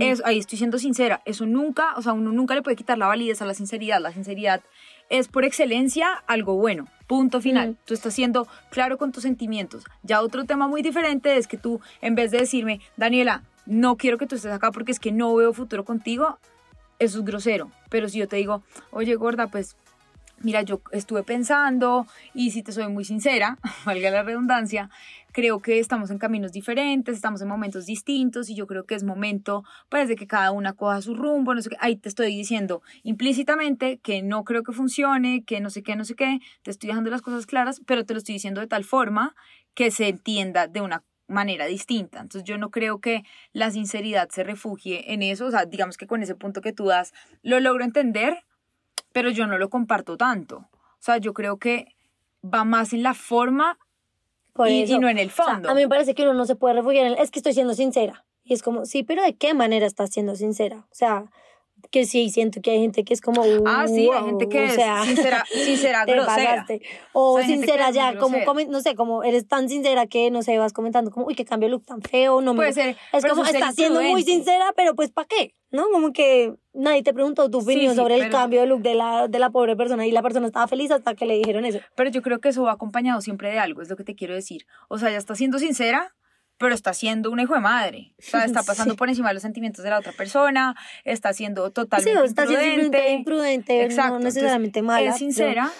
es, 0.00 0.22
ahí 0.24 0.38
estoy 0.38 0.58
siendo 0.58 0.78
sincera, 0.78 1.22
eso 1.24 1.46
nunca, 1.46 1.94
o 1.96 2.02
sea, 2.02 2.12
uno 2.12 2.32
nunca 2.32 2.54
le 2.54 2.62
puede 2.62 2.76
quitar 2.76 2.98
la 2.98 3.06
validez 3.06 3.40
a 3.40 3.46
la 3.46 3.54
sinceridad. 3.54 4.00
La 4.00 4.12
sinceridad 4.12 4.60
es 5.08 5.28
por 5.28 5.44
excelencia 5.44 6.12
algo 6.26 6.54
bueno. 6.56 6.88
Punto 7.06 7.40
final. 7.40 7.78
Tú 7.86 7.94
estás 7.94 8.12
siendo 8.12 8.46
claro 8.70 8.98
con 8.98 9.12
tus 9.12 9.22
sentimientos. 9.22 9.84
Ya 10.02 10.20
otro 10.20 10.44
tema 10.44 10.68
muy 10.68 10.82
diferente 10.82 11.38
es 11.38 11.46
que 11.46 11.56
tú, 11.56 11.80
en 12.02 12.14
vez 12.14 12.30
de 12.30 12.38
decirme, 12.38 12.80
Daniela, 12.96 13.44
no 13.64 13.96
quiero 13.96 14.18
que 14.18 14.26
tú 14.26 14.34
estés 14.34 14.52
acá 14.52 14.72
porque 14.72 14.92
es 14.92 15.00
que 15.00 15.12
no 15.12 15.34
veo 15.34 15.52
futuro 15.54 15.84
contigo, 15.84 16.38
eso 16.98 17.18
es 17.18 17.24
grosero. 17.24 17.70
Pero 17.88 18.08
si 18.08 18.18
yo 18.18 18.28
te 18.28 18.36
digo, 18.36 18.62
oye, 18.90 19.14
gorda, 19.14 19.46
pues 19.46 19.76
Mira, 20.40 20.62
yo 20.62 20.80
estuve 20.92 21.24
pensando 21.24 22.06
y 22.32 22.52
si 22.52 22.62
te 22.62 22.70
soy 22.70 22.86
muy 22.88 23.04
sincera, 23.04 23.58
valga 23.84 24.10
la 24.10 24.22
redundancia, 24.22 24.88
creo 25.32 25.58
que 25.58 25.80
estamos 25.80 26.10
en 26.10 26.18
caminos 26.18 26.52
diferentes, 26.52 27.16
estamos 27.16 27.42
en 27.42 27.48
momentos 27.48 27.86
distintos 27.86 28.48
y 28.48 28.54
yo 28.54 28.68
creo 28.68 28.84
que 28.84 28.94
es 28.94 29.02
momento 29.02 29.64
pues 29.88 30.06
de 30.06 30.14
que 30.14 30.28
cada 30.28 30.52
una 30.52 30.74
coja 30.74 31.02
su 31.02 31.16
rumbo, 31.16 31.54
no 31.54 31.62
sé 31.62 31.70
qué, 31.70 31.76
ahí 31.80 31.96
te 31.96 32.08
estoy 32.08 32.28
diciendo 32.36 32.82
implícitamente 33.02 33.98
que 33.98 34.22
no 34.22 34.44
creo 34.44 34.62
que 34.62 34.72
funcione, 34.72 35.42
que 35.44 35.60
no 35.60 35.70
sé 35.70 35.82
qué, 35.82 35.96
no 35.96 36.04
sé 36.04 36.14
qué, 36.14 36.38
te 36.62 36.70
estoy 36.70 36.88
dejando 36.88 37.10
las 37.10 37.22
cosas 37.22 37.46
claras, 37.46 37.80
pero 37.84 38.04
te 38.04 38.14
lo 38.14 38.18
estoy 38.18 38.34
diciendo 38.34 38.60
de 38.60 38.68
tal 38.68 38.84
forma 38.84 39.34
que 39.74 39.90
se 39.90 40.08
entienda 40.08 40.68
de 40.68 40.82
una 40.82 41.02
manera 41.26 41.66
distinta. 41.66 42.20
Entonces 42.20 42.44
yo 42.44 42.58
no 42.58 42.70
creo 42.70 43.00
que 43.00 43.24
la 43.52 43.70
sinceridad 43.70 44.28
se 44.30 44.44
refugie 44.44 45.12
en 45.12 45.22
eso, 45.22 45.46
o 45.46 45.50
sea, 45.50 45.66
digamos 45.66 45.96
que 45.96 46.06
con 46.06 46.22
ese 46.22 46.34
punto 46.34 46.60
que 46.60 46.72
tú 46.72 46.86
das 46.86 47.12
lo 47.42 47.60
logro 47.60 47.84
entender, 47.84 48.44
pero 49.12 49.30
yo 49.30 49.46
no 49.46 49.58
lo 49.58 49.70
comparto 49.70 50.16
tanto. 50.16 50.68
O 50.72 51.00
sea, 51.00 51.18
yo 51.18 51.32
creo 51.32 51.58
que 51.58 51.94
va 52.44 52.64
más 52.64 52.92
en 52.92 53.02
la 53.02 53.14
forma 53.14 53.78
y, 54.66 54.98
no 54.98 55.08
en 55.08 55.18
el 55.18 55.30
fondo. 55.30 55.70
a 55.70 55.74
mí 55.74 55.82
me 55.82 55.88
parece 55.88 56.14
que 56.14 56.24
uno 56.24 56.34
no 56.34 56.44
se 56.44 56.56
puede 56.56 56.74
refugiar 56.74 57.06
en 57.06 57.18
es 57.18 57.30
que 57.30 57.38
estoy 57.38 57.52
siendo 57.54 57.74
sincera. 57.74 58.24
Y 58.42 58.54
es 58.54 58.62
como, 58.62 58.86
sí, 58.86 59.02
pero 59.02 59.22
¿de 59.22 59.36
qué 59.36 59.54
manera 59.54 59.86
estás 59.86 60.10
siendo 60.10 60.34
sincera? 60.34 60.86
O 60.90 60.94
sea, 60.94 61.26
que 61.90 62.04
sí, 62.04 62.30
siento 62.30 62.60
que 62.60 62.72
hay 62.72 62.80
gente 62.80 63.04
que 63.04 63.14
es 63.14 63.20
como. 63.20 63.42
ah, 63.66 63.86
sí, 63.86 64.08
hay 64.12 64.24
gente 64.24 64.48
que 64.48 64.64
es 64.64 64.72
sincera, 65.06 65.44
sincera 65.52 66.04
grosera. 66.04 66.66
O, 67.12 67.40
sincera 67.42 67.90
ya, 67.90 68.16
como, 68.18 68.38
no 68.68 68.80
sé, 68.80 68.94
como 68.94 69.22
eres 69.22 69.46
tan 69.46 69.68
sincera 69.68 70.06
que, 70.06 70.30
no 70.30 70.42
sé, 70.42 70.58
vas 70.58 70.72
comentando 70.72 71.10
como, 71.10 71.26
uy, 71.26 71.34
qué 71.34 71.44
cambio 71.44 71.68
de 71.68 71.72
look 71.72 71.84
tan 71.84 72.02
feo, 72.02 72.40
no 72.40 72.54
Puede 72.54 72.72
ser. 72.72 72.96
Es 73.12 73.24
como, 73.24 73.44
estás 73.44 73.74
siendo 73.74 74.02
muy 74.02 74.22
sincera, 74.22 74.72
pero 74.76 74.94
pues, 74.94 75.10
¿para 75.10 75.28
qué? 75.28 75.54
¿No? 75.70 75.84
Como 75.92 76.12
que 76.12 76.54
nadie 76.72 77.02
te 77.02 77.12
preguntó 77.12 77.50
tu 77.50 77.58
opinión 77.58 77.94
sobre 77.94 78.16
el 78.16 78.30
cambio 78.30 78.60
de 78.60 78.66
look 78.66 78.82
de 78.82 78.94
la, 78.94 79.28
de 79.28 79.38
la 79.38 79.50
pobre 79.50 79.76
persona 79.76 80.06
y 80.06 80.12
la 80.12 80.22
persona 80.22 80.46
estaba 80.46 80.66
feliz 80.66 80.90
hasta 80.90 81.14
que 81.14 81.26
le 81.26 81.34
dijeron 81.34 81.64
eso. 81.64 81.80
Pero 81.94 82.10
yo 82.10 82.22
creo 82.22 82.40
que 82.40 82.50
eso 82.50 82.62
va 82.62 82.72
acompañado 82.72 83.20
siempre 83.20 83.50
de 83.50 83.58
algo, 83.58 83.82
es 83.82 83.88
lo 83.88 83.96
que 83.96 84.04
te 84.04 84.14
quiero 84.14 84.34
decir. 84.34 84.66
O 84.88 84.98
sea, 84.98 85.10
ya 85.10 85.18
está 85.18 85.34
siendo 85.34 85.58
sincera, 85.58 86.14
pero 86.58 86.74
está 86.74 86.92
siendo 86.92 87.30
un 87.30 87.40
hijo 87.40 87.54
de 87.54 87.60
madre. 87.60 88.14
O 88.18 88.22
sea, 88.22 88.44
está 88.44 88.62
pasando 88.66 88.96
por 88.96 89.08
encima 89.08 89.28
de 89.28 89.34
los 89.34 89.42
sentimientos 89.42 89.84
de 89.84 89.90
la 89.90 89.98
otra 89.98 90.12
persona, 90.12 90.76
está 91.04 91.32
siendo 91.32 91.70
totalmente 91.70 92.20
sí, 92.20 92.26
está 92.26 92.42
imprudente. 92.44 93.12
imprudente, 93.12 93.84
Exacto. 93.84 94.14
no 94.14 94.20
necesariamente 94.20 94.82
mala. 94.82 95.10
Es 95.10 95.16
sincera, 95.16 95.70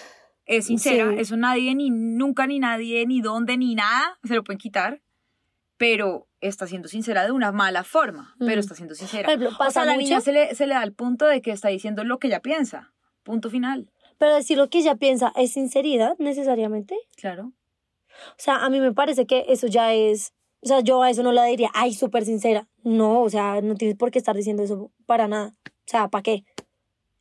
es 0.47 0.67
sincera, 0.67 1.13
eso 1.19 1.37
nadie, 1.37 1.75
ni 1.75 1.91
nunca, 1.91 2.47
ni 2.47 2.59
nadie, 2.59 3.05
ni 3.07 3.21
dónde, 3.21 3.59
ni 3.59 3.75
nada 3.75 4.19
se 4.25 4.35
lo 4.35 4.45
pueden 4.45 4.59
quitar, 4.59 5.03
pero 5.77 6.27
está 6.41 6.67
siendo 6.67 6.89
sincera 6.89 7.25
de 7.25 7.33
una 7.33 7.53
mala 7.53 7.83
forma, 7.83 8.37
pero 8.39 8.61
está 8.61 8.75
siendo 8.75 8.95
sincera. 8.95 9.29
o 9.59 9.71
sea, 9.71 9.83
a 9.83 9.85
la 9.85 9.97
niña 9.97 10.21
se 10.21 10.33
le, 10.33 10.55
se 10.55 10.67
le 10.67 10.75
da 10.75 10.85
el 10.85 10.93
punto 10.93 11.27
de 11.27 11.43
que 11.43 11.51
está 11.51 11.69
diciendo 11.69 12.05
lo 12.05 12.19
que 12.19 12.29
ella 12.29 12.41
piensa, 12.41 12.93
punto 13.25 13.51
final. 13.51 13.91
Pero 14.19 14.35
decir 14.35 14.59
lo 14.59 14.69
que 14.69 14.79
ella 14.79 14.97
piensa 14.97 15.33
es 15.37 15.53
sinceridad 15.53 16.17
necesariamente. 16.19 16.97
Claro. 17.17 17.53
O 18.31 18.37
sea, 18.37 18.65
a 18.65 18.71
mí 18.71 18.81
me 18.81 18.93
parece 18.93 19.27
que 19.27 19.45
eso 19.49 19.69
ya 19.69 19.95
es 19.95 20.33
o 20.61 20.67
sea, 20.67 20.81
yo 20.81 21.03
a 21.03 21.11
eso 21.11 21.23
no 21.23 21.33
la 21.33 21.45
diría, 21.45 21.71
ay, 21.75 21.95
súper 21.95 22.25
sincera. 22.25 22.67
No, 22.83 23.23
o 23.23 23.31
sea, 23.31 23.61
no 23.63 23.75
tienes 23.75 23.97
por 23.97 24.11
qué 24.11 24.19
estar 24.19 24.35
diciendo 24.35 24.63
eso 24.63 24.91
para 25.07 25.29
nada. 25.29 25.55
O 25.67 25.91
sea, 25.91 26.09
¿para 26.09 26.23
qué? 26.23 26.45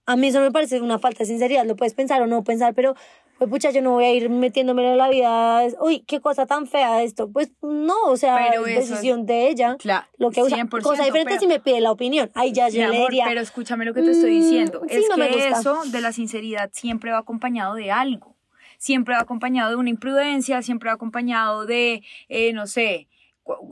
A 0.05 0.15
mí 0.15 0.27
eso 0.27 0.39
me 0.39 0.51
parece 0.51 0.81
una 0.81 0.99
falta 0.99 1.19
de 1.19 1.25
sinceridad. 1.25 1.65
Lo 1.65 1.75
puedes 1.75 1.93
pensar 1.93 2.21
o 2.21 2.27
no 2.27 2.43
pensar, 2.43 2.73
pero, 2.73 2.95
pues, 3.37 3.49
pucha, 3.49 3.69
yo 3.71 3.81
no 3.81 3.91
voy 3.91 4.05
a 4.05 4.13
ir 4.13 4.29
metiéndome 4.29 4.89
en 4.89 4.97
la 4.97 5.09
vida. 5.09 5.61
Uy, 5.81 5.99
qué 6.07 6.19
cosa 6.19 6.47
tan 6.47 6.65
fea 6.65 7.03
esto. 7.03 7.29
Pues 7.29 7.51
no, 7.61 8.05
o 8.05 8.17
sea, 8.17 8.47
es 8.47 8.65
decisión 8.65 9.25
de 9.25 9.49
ella. 9.49 9.75
Claro, 9.77 10.07
lo 10.17 10.31
que 10.31 10.41
usa. 10.41 10.65
Cosa 10.67 11.03
diferente 11.03 11.37
si 11.37 11.45
me 11.45 11.59
pide 11.59 11.79
la 11.81 11.91
opinión. 11.91 12.31
Ahí 12.33 12.53
ya 12.53 12.69
yo 12.69 12.87
le 12.87 12.99
diría. 13.01 13.25
Pero 13.27 13.41
escúchame 13.41 13.85
lo 13.85 13.93
que 13.93 14.01
te 14.01 14.11
estoy 14.11 14.31
diciendo. 14.31 14.81
Mm, 14.81 14.89
es 14.89 15.09
que 15.09 15.47
eso 15.49 15.83
de 15.85 16.01
la 16.01 16.11
sinceridad 16.11 16.71
siempre 16.73 17.11
va 17.11 17.19
acompañado 17.19 17.75
de 17.75 17.91
algo. 17.91 18.35
Siempre 18.79 19.15
va 19.15 19.21
acompañado 19.21 19.71
de 19.71 19.75
una 19.75 19.89
imprudencia, 19.89 20.61
siempre 20.61 20.89
va 20.89 20.93
acompañado 20.93 21.65
de, 21.65 22.03
eh, 22.29 22.53
no 22.53 22.67
sé, 22.67 23.07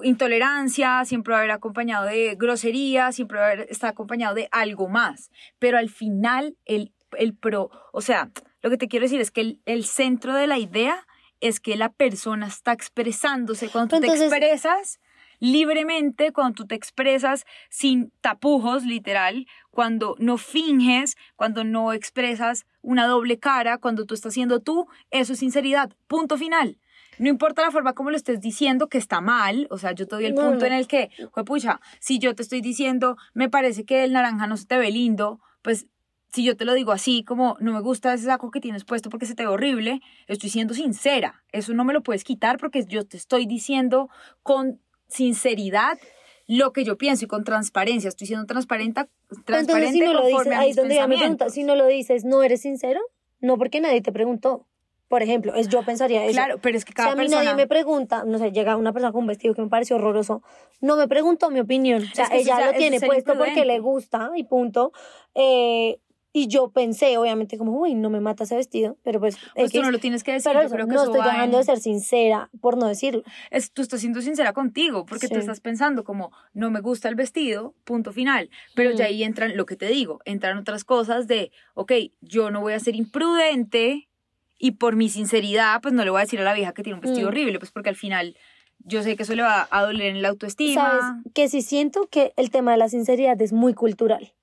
intolerancia, 0.03 1.03
siempre 1.05 1.31
va 1.31 1.37
a 1.37 1.41
haber 1.41 1.51
acompañado 1.51 2.05
de 2.05 2.35
grosería, 2.35 3.11
siempre 3.11 3.39
va 3.39 3.45
a 3.45 3.47
haber, 3.51 3.67
está 3.69 3.89
acompañado 3.89 4.35
de 4.35 4.47
algo 4.51 4.87
más. 4.87 5.31
Pero 5.59 5.77
al 5.77 5.89
final, 5.89 6.57
el, 6.65 6.93
el 7.17 7.35
pro, 7.35 7.69
o 7.91 8.01
sea, 8.01 8.31
lo 8.61 8.69
que 8.69 8.77
te 8.77 8.87
quiero 8.87 9.05
decir 9.05 9.21
es 9.21 9.31
que 9.31 9.41
el, 9.41 9.61
el 9.65 9.85
centro 9.85 10.33
de 10.33 10.47
la 10.47 10.57
idea 10.57 11.05
es 11.39 11.59
que 11.59 11.75
la 11.75 11.89
persona 11.89 12.47
está 12.47 12.71
expresándose. 12.71 13.69
Cuando 13.69 13.97
tú 13.97 14.01
te 14.01 14.07
expresas 14.07 14.99
libremente, 15.39 16.31
cuando 16.31 16.55
tú 16.55 16.67
te 16.67 16.75
expresas 16.75 17.45
sin 17.69 18.11
tapujos, 18.21 18.83
literal, 18.83 19.47
cuando 19.69 20.15
no 20.19 20.37
finges, 20.37 21.15
cuando 21.35 21.63
no 21.63 21.93
expresas 21.93 22.65
una 22.81 23.05
doble 23.07 23.37
cara, 23.37 23.77
cuando 23.77 24.05
tú 24.05 24.13
estás 24.13 24.33
siendo 24.33 24.59
tú, 24.61 24.87
eso 25.11 25.33
es 25.33 25.39
sinceridad. 25.39 25.91
Punto 26.07 26.37
final. 26.37 26.77
No 27.19 27.29
importa 27.29 27.61
la 27.61 27.71
forma 27.71 27.93
como 27.93 28.09
lo 28.09 28.17
estés 28.17 28.41
diciendo, 28.41 28.87
que 28.87 28.97
está 28.97 29.21
mal, 29.21 29.67
o 29.69 29.77
sea, 29.77 29.93
yo 29.93 30.07
te 30.07 30.15
doy 30.15 30.25
el 30.25 30.35
punto 30.35 30.65
en 30.65 30.73
el 30.73 30.87
que, 30.87 31.09
pucha, 31.45 31.79
si 31.99 32.19
yo 32.19 32.35
te 32.35 32.43
estoy 32.43 32.61
diciendo, 32.61 33.17
me 33.33 33.49
parece 33.49 33.85
que 33.85 34.03
el 34.03 34.13
naranja 34.13 34.47
no 34.47 34.57
se 34.57 34.65
te 34.65 34.77
ve 34.77 34.91
lindo, 34.91 35.39
pues 35.61 35.87
si 36.35 36.43
yo 36.43 36.57
te 36.57 36.65
lo 36.65 36.73
digo 36.73 36.91
así, 36.91 37.23
como 37.23 37.55
no 37.61 37.71
me 37.71 37.79
gusta 37.79 38.13
ese 38.13 38.25
saco 38.25 38.51
que 38.51 38.59
tienes 38.59 38.83
puesto 38.83 39.09
porque 39.09 39.25
se 39.25 39.35
te 39.35 39.43
ve 39.43 39.49
horrible, 39.49 40.01
estoy 40.27 40.49
siendo 40.49 40.73
sincera. 40.73 41.43
Eso 41.53 41.73
no 41.73 41.85
me 41.85 41.93
lo 41.93 42.03
puedes 42.03 42.25
quitar 42.25 42.57
porque 42.57 42.83
yo 42.85 43.05
te 43.05 43.15
estoy 43.15 43.45
diciendo 43.45 44.09
con 44.43 44.81
sinceridad 45.07 45.97
lo 46.47 46.73
que 46.73 46.83
yo 46.83 46.97
pienso 46.97 47.23
y 47.23 47.27
con 47.29 47.45
transparencia. 47.45 48.09
Estoy 48.09 48.27
siendo 48.27 48.45
transparente, 48.45 49.07
transparente 49.45 49.93
si 49.93 49.99
no 50.01 50.13
lo 50.13 50.25
dices, 50.25 50.47
a 50.47 50.59
ahí 50.59 50.67
mis 50.67 50.75
donde 50.75 50.95
pensamientos. 50.95 51.53
si 51.53 51.63
no 51.63 51.75
lo 51.75 51.87
dices, 51.87 52.25
¿no 52.25 52.43
eres 52.43 52.61
sincero? 52.61 52.99
No, 53.39 53.57
porque 53.57 53.79
nadie 53.79 54.01
te 54.01 54.11
preguntó. 54.11 54.67
Por 55.07 55.21
ejemplo, 55.21 55.53
es 55.53 55.69
yo 55.69 55.83
pensaría 55.83 56.23
eso. 56.25 56.33
Claro, 56.33 56.57
pero 56.59 56.77
es 56.77 56.83
que 56.85 56.89
Si 56.91 56.95
cada 56.95 57.11
a 57.11 57.15
mí 57.15 57.21
persona... 57.25 57.43
nadie 57.43 57.55
me 57.55 57.67
pregunta, 57.67 58.23
no 58.25 58.37
sé, 58.39 58.51
llega 58.51 58.75
una 58.75 58.91
persona 58.91 59.11
con 59.11 59.21
un 59.21 59.27
vestido 59.27 59.53
que 59.53 59.61
me 59.61 59.67
pareció 59.69 59.97
horroroso, 59.97 60.41
no 60.81 60.97
me 60.97 61.07
preguntó 61.07 61.51
mi 61.51 61.59
opinión. 61.59 62.03
O 62.11 62.15
sea, 62.15 62.25
Es 62.25 62.29
que 62.31 62.37
eso 62.39 62.55
ella 62.57 62.71
lo 62.71 62.77
tiene 62.77 62.99
puesto 62.99 63.37
porque 63.37 63.65
le 63.65 63.79
gusta 63.79 64.31
y 64.35 64.43
punto. 64.45 64.91
Eh, 65.35 65.99
y 66.37 66.47
yo 66.47 66.69
pensé, 66.69 67.17
obviamente, 67.17 67.57
como, 67.57 67.79
uy, 67.79 67.95
no 67.95 68.09
me 68.09 68.19
mata 68.19 68.43
ese 68.43 68.57
vestido, 68.57 68.97
pero 69.03 69.21
pues. 69.21 69.37
Pues 69.55 69.71
tú 69.71 69.81
no 69.81 69.89
lo 69.89 69.99
tienes 69.99 70.21
que 70.21 70.33
decir, 70.33 70.51
pero 70.51 70.63
yo 70.63 70.69
creo 70.69 70.85
que 70.87 70.93
no 70.93 71.03
eso 71.03 71.11
estoy 71.13 71.21
dejando 71.25 71.57
en- 71.57 71.61
de 71.61 71.63
ser 71.63 71.79
sincera 71.79 72.49
por 72.59 72.75
no 72.75 72.87
decirlo. 72.87 73.23
es, 73.51 73.71
tú 73.71 73.81
estás 73.81 74.01
siendo 74.01 74.19
sincera 74.21 74.51
contigo, 74.51 75.05
porque 75.05 75.29
tú 75.29 75.35
Sí. 75.35 75.39
estás 75.41 75.61
pensando 75.61 76.03
como, 76.03 76.31
no 76.53 76.71
me 76.71 76.81
gusta 76.81 77.07
el 77.07 77.15
vestido, 77.15 77.73
punto 77.85 78.11
final. 78.11 78.49
Pero 78.73 78.89
Mm. 78.91 78.95
ya 78.97 79.05
ahí 79.05 79.23
entran, 79.23 79.55
lo 79.55 79.65
que 79.65 79.77
te 79.77 79.87
digo, 79.87 80.19
entran 80.25 80.57
otras 80.57 80.83
cosas 80.83 81.27
de, 81.27 81.51
ok, 81.73 81.93
yo 82.19 82.51
no 82.51 82.59
voy 82.59 82.73
a 82.73 82.79
ser 82.81 82.95
imprudente 82.95 84.09
y 84.57 84.71
por 84.71 84.95
mi 84.95 85.09
sinceridad, 85.09 85.81
pues 85.81 85.93
no 85.93 86.03
le 86.03 86.09
voy 86.11 86.19
a 86.19 86.23
decir 86.23 86.39
a 86.39 86.43
la 86.43 86.53
vieja 86.53 86.73
que 86.73 86.83
tiene 86.83 86.95
un 86.95 87.01
vestido 87.01 87.27
Mm. 87.27 87.31
horrible, 87.31 87.59
pues 87.59 87.71
porque 87.71 87.89
al 87.89 87.95
final 87.95 88.37
yo 88.79 89.01
sé 89.03 89.15
que 89.15 89.23
eso 89.23 89.35
le 89.35 89.41
va 89.41 89.67
a 89.71 89.81
doler 89.83 90.15
en 90.15 90.21
la 90.21 90.29
autoestima. 90.29 90.73
Sabes 90.89 91.05
que 91.33 91.49
sí 91.49 91.61
siento 91.61 92.07
que 92.09 92.33
el 92.37 92.51
tema 92.51 92.71
de 92.71 92.77
la 92.77 92.89
sinceridad 92.89 93.41
es 93.41 93.51
muy 93.53 93.73
cultural. 93.73 94.33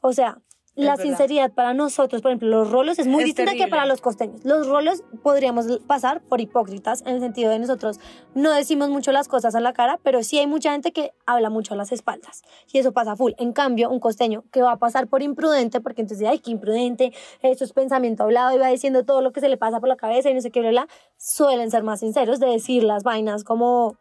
O 0.00 0.12
sea, 0.12 0.38
la 0.84 0.96
verdad. 0.96 1.04
sinceridad 1.04 1.52
para 1.52 1.74
nosotros, 1.74 2.22
por 2.22 2.30
ejemplo, 2.30 2.48
los 2.48 2.70
rolos 2.70 2.98
es 2.98 3.06
muy 3.06 3.22
Es 3.22 3.26
distinta 3.26 3.54
que 3.54 3.68
para 3.68 3.86
los 3.86 4.00
costeños. 4.00 4.44
Los 4.44 4.66
rolos 4.66 5.02
podríamos 5.22 5.66
pasar 5.86 6.20
por 6.22 6.40
hipócritas 6.40 7.02
en 7.02 7.14
el 7.14 7.20
sentido 7.20 7.50
de 7.50 7.58
nosotros 7.58 7.98
no 8.34 8.52
decimos 8.52 8.88
mucho 8.88 9.12
las 9.12 9.28
cosas 9.28 9.54
a 9.54 9.60
la 9.60 9.72
cara, 9.72 9.98
pero 10.02 10.22
sí 10.22 10.38
hay 10.38 10.46
mucha 10.46 10.72
gente 10.72 10.92
que 10.92 11.12
habla 11.26 11.50
mucho 11.50 11.74
a 11.74 11.76
las 11.76 11.92
espaldas. 11.92 12.42
Y 12.72 12.78
eso 12.78 12.92
pasa 12.92 13.16
full. 13.16 13.32
En 13.38 13.52
cambio, 13.52 13.90
un 13.90 14.00
costeño 14.00 14.44
que 14.52 14.62
va 14.62 14.72
a 14.72 14.76
pasar 14.78 15.08
por 15.08 15.22
imprudente, 15.22 15.80
porque 15.80 16.02
entonces, 16.02 16.26
ay, 16.28 16.38
qué 16.38 16.52
imprudente, 16.52 17.12
eso 17.42 17.64
es 17.64 17.72
pensamiento 17.72 18.22
hablado 18.22 18.54
y 18.54 18.58
va 18.58 18.68
diciendo 18.68 19.04
todo 19.04 19.20
lo 19.20 19.32
que 19.32 19.40
se 19.40 19.48
le 19.48 19.56
pasa 19.56 19.80
por 19.80 19.88
la 19.88 19.96
cabeza 19.96 20.30
y 20.30 20.34
no 20.34 20.40
sé 20.40 20.50
qué, 20.50 20.60
bla, 20.60 20.70
bla, 20.70 20.88
suelen 21.16 21.70
ser 21.70 21.82
más 21.82 22.00
sinceros 22.00 22.40
de 22.40 22.46
decir 22.46 22.84
las 22.84 23.02
vainas 23.02 23.44
como 23.44 23.96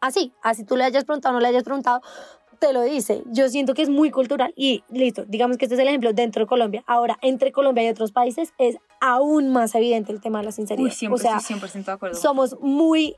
así, 0.00 0.32
así 0.42 0.64
tú 0.64 0.76
le 0.76 0.84
hayas 0.84 1.04
preguntado 1.04 1.34
o 1.34 1.38
no 1.38 1.40
le 1.40 1.48
hayas 1.48 1.64
preguntado, 1.64 2.00
te 2.58 2.72
lo 2.72 2.82
dice. 2.82 3.22
Yo 3.26 3.48
siento 3.48 3.74
que 3.74 3.82
es 3.82 3.88
muy 3.88 4.10
cultural 4.10 4.52
y 4.56 4.82
listo, 4.90 5.24
digamos 5.26 5.56
que 5.56 5.64
este 5.64 5.74
es 5.74 5.80
el 5.80 5.88
ejemplo 5.88 6.12
dentro 6.12 6.44
de 6.44 6.46
Colombia. 6.46 6.84
Ahora, 6.86 7.18
entre 7.22 7.52
Colombia 7.52 7.84
y 7.84 7.88
otros 7.88 8.12
países 8.12 8.52
es 8.58 8.76
aún 9.00 9.52
más 9.52 9.74
evidente 9.74 10.12
el 10.12 10.20
tema 10.20 10.38
de 10.38 10.46
la 10.46 10.52
sinceridad. 10.52 10.90
Uy, 11.00 11.08
o 11.10 11.18
sea, 11.18 11.38
estoy 11.38 11.56
100% 11.56 11.84
de 11.84 11.92
acuerdo. 11.92 12.16
somos 12.18 12.56
muy 12.60 13.16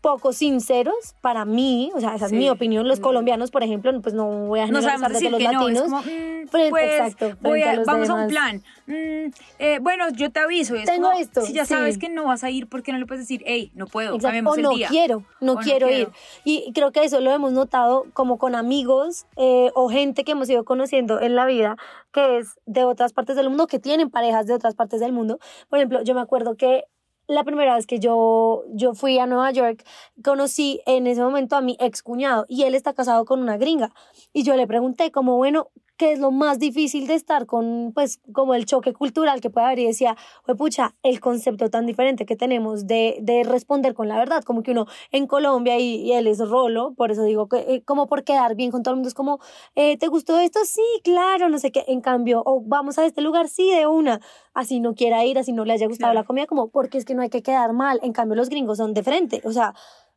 poco 0.00 0.32
sinceros 0.32 1.14
para 1.20 1.44
mí, 1.44 1.90
o 1.94 2.00
sea, 2.00 2.14
esa 2.14 2.28
Sí. 2.28 2.34
es 2.34 2.38
mi 2.40 2.48
opinión. 2.50 2.86
Los 2.88 3.00
colombianos, 3.00 3.50
por 3.50 3.62
ejemplo, 3.62 3.90
pues 4.02 4.14
no 4.14 4.26
voy 4.46 4.60
a 4.60 4.66
no 4.66 4.80
generalizar 4.80 5.12
de 5.12 5.30
los 5.30 5.38
que 5.38 5.44
no, 5.44 5.50
es 5.68 5.74
latinos. 5.80 5.82
como, 5.84 5.96
mm, 6.00 6.48
Frente- 6.48 6.70
pues, 6.70 6.92
exacto, 7.00 7.36
voy 7.40 7.62
a 7.62 7.70
a- 7.72 7.74
los 7.76 7.86
vamos 7.86 8.08
a 8.10 8.14
un 8.14 8.28
plan. 8.28 8.62
Mm, 8.86 9.30
eh, 9.58 9.78
bueno, 9.80 10.04
yo 10.14 10.30
te 10.30 10.40
aviso. 10.40 10.74
es 10.76 10.84
Tengo 10.84 11.08
como, 11.08 11.18
esto, 11.20 11.40
Si 11.42 11.52
ya 11.52 11.64
sí. 11.64 11.74
sabes 11.74 11.98
que 11.98 12.08
no 12.08 12.24
vas 12.24 12.44
a 12.44 12.50
ir, 12.50 12.68
¿por 12.68 12.82
qué 12.82 12.92
no 12.92 12.98
le 12.98 13.06
puedes 13.06 13.22
decir, 13.24 13.42
hey, 13.46 13.72
no 13.74 13.86
puedo, 13.86 14.14
Exacto. 14.14 14.50
O 14.50 14.54
el 14.54 14.62
no 14.62 14.70
día? 14.70 14.88
quiero, 14.88 15.24
no 15.40 15.52
O 15.52 15.54
no 15.56 15.60
quiero. 15.60 15.90
ir. 15.90 16.08
Y 16.44 16.72
creo 16.72 16.92
que 16.92 17.02
eso 17.04 17.20
lo 17.20 17.32
hemos 17.32 17.52
notado 17.52 18.04
como 18.12 18.38
con 18.38 18.54
amigos 18.54 19.26
eh, 19.36 19.70
o 19.74 19.88
gente 19.88 20.22
que 20.24 20.32
hemos 20.32 20.48
ido 20.48 20.64
conociendo 20.64 21.20
en 21.20 21.34
la 21.34 21.46
vida, 21.46 21.76
que 22.12 22.38
es 22.38 22.58
de 22.66 22.84
otras 22.84 23.12
partes 23.12 23.34
del 23.36 23.48
mundo, 23.48 23.66
que 23.66 23.78
tienen 23.78 24.10
parejas 24.10 24.46
de 24.46 24.54
otras 24.54 24.74
partes 24.74 25.00
del 25.00 25.12
mundo. 25.12 25.38
Por 25.68 25.78
ejemplo, 25.78 26.02
yo 26.02 26.14
me 26.14 26.20
acuerdo 26.20 26.56
que 26.56 26.84
la 27.28 27.44
primera 27.44 27.74
vez 27.74 27.86
que 27.86 27.98
yo, 27.98 28.64
yo 28.72 28.94
fui 28.94 29.18
a 29.18 29.26
Nueva 29.26 29.50
York, 29.50 29.84
conocí 30.22 30.80
en 30.86 31.06
ese 31.06 31.22
momento 31.22 31.56
a 31.56 31.60
mi 31.60 31.76
ex 31.80 32.02
cuñado 32.02 32.46
y 32.48 32.62
él 32.62 32.74
está 32.74 32.94
casado 32.94 33.24
con 33.24 33.40
una 33.40 33.56
gringa. 33.56 33.92
Y 34.32 34.42
yo 34.42 34.56
le 34.56 34.66
pregunté 34.66 35.10
como, 35.10 35.36
bueno, 35.36 35.70
¿qué 35.96 36.12
es 36.12 36.18
lo 36.18 36.30
más 36.30 36.58
difícil 36.58 37.06
de 37.06 37.14
estar 37.14 37.46
con, 37.46 37.92
pues, 37.94 38.20
como 38.32 38.54
el 38.54 38.66
choque 38.66 38.92
cultural 38.92 39.40
que 39.40 39.50
puede 39.50 39.66
haber? 39.66 39.78
Y 39.80 39.86
decía, 39.86 40.16
pucha, 40.58 40.94
el 41.02 41.20
concepto 41.20 41.70
tan 41.70 41.86
diferente 41.86 42.26
que 42.26 42.36
tenemos 42.36 42.86
de, 42.86 43.18
de 43.22 43.42
responder 43.44 43.94
con 43.94 44.08
la 44.08 44.16
verdad, 44.16 44.42
como 44.44 44.62
que 44.62 44.72
uno 44.72 44.86
en 45.12 45.26
Colombia 45.26 45.78
y, 45.78 45.96
y 46.02 46.12
él 46.12 46.26
es 46.26 46.38
rolo, 46.38 46.94
por 46.96 47.10
eso 47.10 47.22
digo 47.24 47.48
que, 47.48 47.58
eh, 47.58 47.82
como 47.84 48.06
por 48.06 48.24
quedar 48.24 48.54
bien 48.54 48.70
con 48.70 48.82
todo 48.82 48.92
el 48.92 48.96
mundo, 48.96 49.08
es 49.08 49.14
como, 49.14 49.38
eh, 49.74 49.96
¿te 49.98 50.08
gustó 50.08 50.38
esto? 50.38 50.60
Sí, 50.64 50.82
claro, 51.02 51.48
no 51.48 51.58
sé 51.58 51.72
qué. 51.72 51.84
En 51.88 52.00
cambio, 52.00 52.42
o 52.44 52.60
vamos 52.64 52.98
a 52.98 53.04
este 53.06 53.20
lugar, 53.22 53.48
sí, 53.48 53.70
de 53.70 53.86
una. 53.86 54.20
Así 54.54 54.80
no 54.80 54.94
quiera 54.94 55.24
ir, 55.24 55.38
así 55.38 55.52
no 55.52 55.64
le 55.64 55.72
haya 55.74 55.86
gustado 55.86 56.12
Claro. 56.12 56.20
la 56.20 56.26
comida, 56.26 56.46
como, 56.46 56.68
porque 56.68 56.98
es 56.98 57.04
que 57.04 57.14
no 57.14 57.22
hay 57.22 57.30
que 57.30 57.42
quedar 57.42 57.72
mal. 57.72 58.00
En 58.02 58.12
cambio, 58.12 58.36
los 58.36 58.48
gringos 58.48 58.78
son 58.78 58.94
de 58.94 59.02
frente, 59.02 59.40
o 59.44 59.52
sea, 59.52 59.74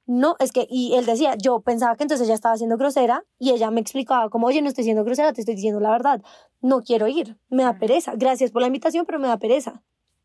no, 0.09 0.35
es 0.39 0.51
que, 0.51 0.65
y 0.67 0.95
él 0.95 1.05
decía, 1.05 1.35
yo 1.35 1.59
pensaba 1.59 1.95
que 1.95 2.03
entonces 2.03 2.25
ella 2.25 2.33
estaba 2.33 2.57
siendo 2.57 2.77
grosera 2.77 3.25
y 3.37 3.51
ella 3.51 3.69
me 3.69 3.79
explicaba 3.79 4.31
como, 4.31 4.47
oye, 4.47 4.59
no 4.63 4.67
estoy 4.67 4.83
siendo 4.83 5.03
grosera, 5.03 5.33
te 5.33 5.41
estoy 5.41 5.53
diciendo 5.53 5.79
la 5.79 5.91
verdad, 5.91 6.23
no 6.61 6.81
quiero 6.81 7.07
ir, 7.07 7.37
me 7.47 7.61
da 7.61 7.77
pereza, 7.77 8.13
gracias 8.15 8.49
por 8.49 8.63
la 8.63 8.67
invitación, 8.67 9.05
pero 9.05 9.19
me 9.19 9.27
da 9.27 9.37
pereza. 9.37 9.83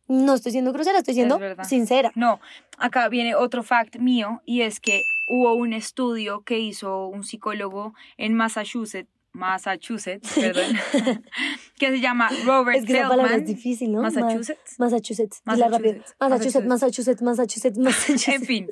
No 0.09 0.33
estoy 0.33 0.53
siendo 0.53 0.73
grosera, 0.73 0.99
estoy 0.99 1.13
siendo 1.13 1.39
sincera. 1.65 2.13
No, 2.15 2.41
acá 2.79 3.11
viene 3.11 3.35
otro 3.35 3.63
fact 3.63 3.97
mío 3.97 4.41
y 4.47 4.63
es 4.63 4.81
que 4.81 5.03
hubo 5.29 5.53
un 5.53 5.75
estudio 5.75 6.43
que 6.45 6.59
hizo 6.59 7.07
un 7.07 7.23
psicólogo 7.23 7.93
en 8.17 8.33
Massachusetts, 8.35 9.11
Massachusetts, 9.35 10.33
perdón, 10.35 10.75
que 11.79 11.91
se 11.91 12.01
llama 12.01 12.29
Robert 12.47 12.79
Es 12.79 12.85
que 12.87 12.93
esa 12.99 13.09
palabra 13.09 13.33
es 13.33 13.39
Feldman. 13.43 13.55
difícil, 13.57 13.93
¿no? 13.93 14.01
Ma- 14.03 14.11
Massachusetts. 14.11 14.77
Massachusetts. 14.79 15.43
Massachusetts, 15.45 16.15
Massachusetts, 16.21 16.67
Massachusetts, 16.67 17.23
Massachusetts, 17.23 17.79
Massachusetts. 17.79 18.29
En 18.29 18.43
fin, 18.45 18.69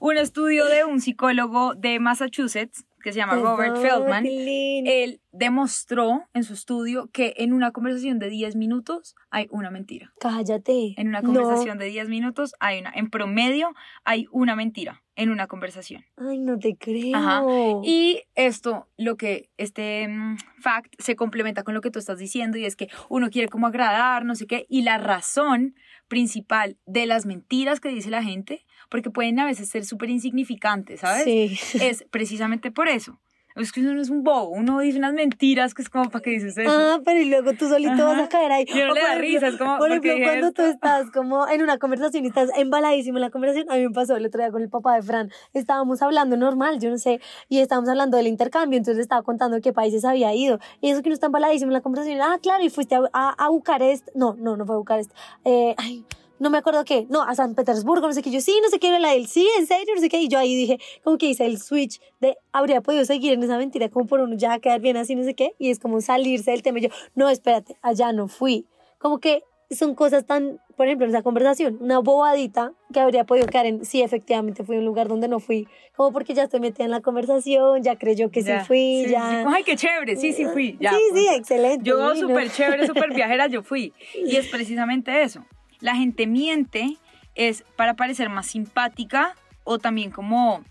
un 0.00 0.16
estudio 0.16 0.64
de 0.66 0.84
un 0.84 1.00
psicólogo 1.00 1.74
de 1.74 2.00
Massachusetts 2.00 2.84
que 3.06 3.12
se 3.12 3.20
llama 3.20 3.36
Robert 3.36 3.76
Feldman. 3.76 4.26
Él 4.26 5.20
demostró 5.30 6.24
en 6.34 6.42
su 6.42 6.54
estudio 6.54 7.08
que 7.12 7.34
en 7.36 7.52
una 7.52 7.70
conversación 7.70 8.18
de 8.18 8.28
10 8.28 8.56
minutos 8.56 9.14
hay 9.30 9.46
una 9.52 9.70
mentira. 9.70 10.12
Cállate. 10.18 10.94
En 10.96 11.06
una 11.06 11.20
No. 11.20 11.32
conversación 11.32 11.78
de 11.78 11.84
10 11.84 12.08
minutos 12.08 12.56
hay 12.58 12.80
una, 12.80 12.90
en 12.96 13.08
promedio 13.08 13.72
hay 14.02 14.26
una 14.32 14.56
mentira 14.56 15.04
en 15.14 15.30
una 15.30 15.46
conversación. 15.46 16.04
Ay, 16.16 16.40
no 16.40 16.58
te 16.58 16.76
creo. 16.76 17.16
Ajá. 17.16 17.42
Y 17.84 18.22
esto, 18.34 18.88
lo 18.96 19.16
que 19.16 19.50
este 19.56 20.08
mm, 20.08 20.38
fact 20.58 20.92
se 20.98 21.14
complementa 21.14 21.62
con 21.62 21.74
lo 21.74 21.80
que 21.82 21.92
tú 21.92 22.00
estás 22.00 22.18
diciendo 22.18 22.58
y 22.58 22.64
es 22.64 22.74
que 22.74 22.88
uno 23.08 23.30
quiere 23.30 23.48
como 23.48 23.68
agradar, 23.68 24.24
no 24.24 24.34
sé 24.34 24.48
qué, 24.48 24.66
y 24.68 24.82
la 24.82 24.98
razón 24.98 25.76
principal 26.08 26.76
de 26.86 27.06
las 27.06 27.24
mentiras 27.24 27.78
que 27.78 27.88
dice 27.88 28.10
la 28.10 28.24
gente, 28.24 28.65
porque 28.88 29.10
pueden 29.10 29.38
a 29.40 29.44
veces 29.46 29.68
ser 29.68 29.84
súper 29.84 30.10
insignificantes, 30.10 31.00
¿sabes? 31.00 31.24
Sí. 31.24 31.58
Es 31.80 32.04
precisamente 32.10 32.70
por 32.70 32.88
eso. 32.88 33.18
Es 33.54 33.72
que 33.72 33.80
uno 33.80 33.94
no 33.94 34.02
es 34.02 34.10
un 34.10 34.22
bobo, 34.22 34.50
uno 34.50 34.80
dice 34.80 34.98
unas 34.98 35.14
mentiras 35.14 35.72
que 35.72 35.80
es 35.80 35.88
como 35.88 36.10
para 36.10 36.20
que 36.22 36.28
dices 36.28 36.58
eso. 36.58 36.70
Ah, 36.70 37.00
pero 37.02 37.18
y 37.22 37.30
luego 37.30 37.54
tú 37.54 37.66
solito 37.70 38.04
vas 38.04 38.18
a 38.18 38.20
Ajá. 38.20 38.28
caer 38.28 38.52
ahí. 38.52 38.66
Y 38.68 38.82
a 38.82 38.84
uno 38.84 38.92
O 38.92 38.94
le 38.94 39.00
da 39.00 39.06
ejemplo- 39.14 39.20
risa, 39.22 39.46
es 39.48 39.56
como, 39.56 39.78
Por 39.78 39.88
¿por 39.88 40.00
qué 40.02 40.08
ejemplo, 40.08 40.26
cuando 40.30 40.52
tú 40.52 40.62
esto? 40.62 40.74
estás 40.74 41.10
como 41.10 41.48
en 41.48 41.62
una 41.62 41.78
conversación 41.78 42.24
y 42.26 42.28
estás 42.28 42.50
embaladísimo 42.54 43.16
en 43.16 43.22
la 43.22 43.30
conversación, 43.30 43.70
a 43.70 43.76
mí 43.76 43.84
me 43.88 43.94
pasó 43.94 44.14
el 44.14 44.26
otro 44.26 44.42
día 44.42 44.50
con 44.50 44.60
el 44.60 44.68
papá 44.68 44.96
de 44.96 45.00
Fran, 45.02 45.30
estábamos 45.54 46.02
hablando 46.02 46.36
normal, 46.36 46.80
yo 46.80 46.90
no 46.90 46.98
sé, 46.98 47.18
y 47.48 47.60
estábamos 47.60 47.88
hablando 47.88 48.18
del 48.18 48.26
intercambio, 48.26 48.76
entonces 48.76 49.00
estaba 49.00 49.22
contando 49.22 49.58
qué 49.62 49.72
países 49.72 50.04
había 50.04 50.34
ido, 50.34 50.58
y 50.82 50.90
eso 50.90 51.00
que 51.00 51.08
uno 51.08 51.14
está 51.14 51.24
embaladísimo 51.28 51.70
en 51.70 51.74
la 51.74 51.80
conversación, 51.80 52.20
ah, 52.20 52.38
claro, 52.42 52.62
y 52.62 52.68
fuiste 52.68 52.94
a, 52.96 53.00
a, 53.14 53.30
a 53.42 53.48
Bucarest, 53.48 54.06
no, 54.14 54.34
no, 54.38 54.58
no 54.58 54.66
fue 54.66 54.74
a 54.74 54.78
Bucarest, 54.80 55.10
eh, 55.46 55.74
ay, 55.78 56.04
no 56.38 56.50
me 56.50 56.58
acuerdo 56.58 56.84
qué, 56.84 57.06
no, 57.08 57.22
a 57.22 57.34
San 57.34 57.54
Petersburgo, 57.54 58.06
no 58.06 58.12
sé 58.12 58.22
qué, 58.22 58.30
yo 58.30 58.40
sí, 58.40 58.58
no 58.62 58.68
sé 58.68 58.78
qué 58.78 58.88
era 58.88 58.98
la 58.98 59.12
del 59.12 59.26
sí, 59.26 59.48
en 59.58 59.66
serio, 59.66 59.94
no 59.94 60.00
sé 60.00 60.08
qué, 60.08 60.20
y 60.20 60.28
yo 60.28 60.38
ahí 60.38 60.54
dije, 60.54 60.78
como 61.02 61.18
que 61.18 61.26
hice 61.26 61.46
el 61.46 61.58
switch 61.58 62.00
de, 62.20 62.36
habría 62.52 62.80
podido 62.80 63.04
seguir 63.04 63.32
en 63.32 63.42
esa 63.42 63.58
mentira, 63.58 63.88
como 63.88 64.06
por 64.06 64.20
uno 64.20 64.36
ya 64.36 64.58
quedar 64.58 64.80
bien 64.80 64.96
así, 64.96 65.14
no 65.14 65.24
sé 65.24 65.34
qué, 65.34 65.54
y 65.58 65.70
es 65.70 65.78
como 65.78 66.00
salirse 66.00 66.50
del 66.50 66.62
tema, 66.62 66.78
y 66.78 66.82
yo, 66.82 66.88
no, 67.14 67.28
espérate, 67.28 67.76
allá 67.82 68.12
no 68.12 68.28
fui, 68.28 68.66
como 68.98 69.18
que 69.18 69.42
son 69.70 69.96
cosas 69.96 70.24
tan, 70.26 70.60
por 70.76 70.86
ejemplo, 70.86 71.06
en 71.06 71.10
esa 71.10 71.22
conversación, 71.24 71.78
una 71.80 71.98
bobadita 71.98 72.72
que 72.92 73.00
habría 73.00 73.24
podido 73.24 73.48
quedar 73.48 73.66
en, 73.66 73.84
sí, 73.84 74.00
efectivamente 74.00 74.62
fui 74.62 74.76
a 74.76 74.78
un 74.78 74.84
lugar 74.84 75.08
donde 75.08 75.26
no 75.26 75.40
fui, 75.40 75.66
como 75.96 76.12
porque 76.12 76.34
ya 76.34 76.44
estoy 76.44 76.60
metida 76.60 76.84
en 76.84 76.92
la 76.92 77.00
conversación, 77.00 77.82
ya 77.82 77.96
creyó 77.96 78.30
que 78.30 78.42
Ya, 78.42 78.60
sí 78.60 78.66
fui, 78.66 79.02
sí, 79.06 79.10
ya. 79.10 79.28
sí, 79.28 79.48
Ay, 79.48 79.64
qué 79.64 79.74
chévere, 79.74 80.14
sí, 80.16 80.32
sí 80.32 80.44
fui. 80.44 80.76
Ya, 80.80 80.90
sí, 80.92 80.98
sí, 81.12 81.24
punto. 81.24 81.32
excelente. 81.32 81.84
Yo 81.84 82.14
súper 82.14 82.50
chévere, 82.52 82.86
súper 82.86 83.12
viajera, 83.12 83.48
yo 83.48 83.62
fui. 83.62 83.92
Y 84.14 84.36
es 84.36 84.46
precisamente 84.46 85.22
eso. 85.22 85.44
La 85.80 85.94
gente 85.96 86.26
miente 86.26 86.96
es 87.34 87.62
para 87.76 87.94
parecer 87.94 88.28
más 88.28 88.46
simpática 88.46 89.34
o 89.64 89.78
también 89.78 90.10
como 90.10 90.62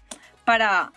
para, 0.45 0.91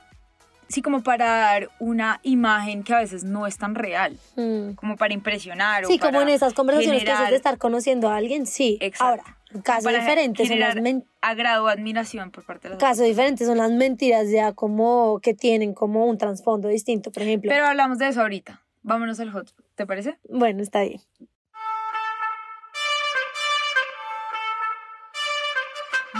sí, 0.68 0.82
como 0.82 1.02
para 1.02 1.26
dar 1.26 1.68
una 1.78 2.20
imagen 2.22 2.82
que 2.84 2.94
a 2.94 2.98
veces 2.98 3.24
no 3.24 3.46
es 3.46 3.58
tan 3.58 3.74
real, 3.74 4.16
Mm. 4.36 4.72
como 4.74 4.96
para 4.96 5.12
impresionar. 5.14 5.84
o 5.84 5.88
Sí, 5.88 5.98
como 5.98 6.12
para 6.12 6.22
en 6.22 6.28
esas 6.30 6.54
conversaciones 6.54 7.00
que 7.00 7.06
generar- 7.06 7.22
haces 7.22 7.30
de 7.32 7.36
estar 7.36 7.58
conociendo 7.58 8.08
a 8.08 8.16
alguien, 8.16 8.46
sí. 8.46 8.78
Exacto. 8.80 9.22
Ahora, 9.22 9.62
caso 9.62 9.88
diferente 9.88 10.46
son 10.46 10.58
las 10.60 10.76
agrado 11.22 11.64
o 11.64 11.68
admiración 11.68 12.30
por 12.30 12.44
parte 12.44 12.68
de 12.68 12.74
las 12.74 12.80
caso 12.80 13.02
diferente 13.02 13.44
son 13.46 13.56
las 13.58 13.72
mentiras 13.72 14.30
ya 14.30 14.52
como 14.52 15.20
que 15.22 15.32
tienen 15.34 15.72
como 15.74 16.04
un 16.06 16.18
trasfondo 16.18 16.68
distinto, 16.68 17.10
por 17.10 17.22
ejemplo. 17.22 17.50
Pero 17.50 17.66
hablamos 17.66 17.98
de 17.98 18.08
eso 18.08 18.20
ahorita. 18.20 18.60
vámonos 18.82 19.18
al 19.20 19.30
hotspot, 19.32 19.64
¿te 19.74 19.86
parece? 19.86 20.18
Bueno, 20.30 20.62
está 20.62 20.82
bien. 20.82 21.00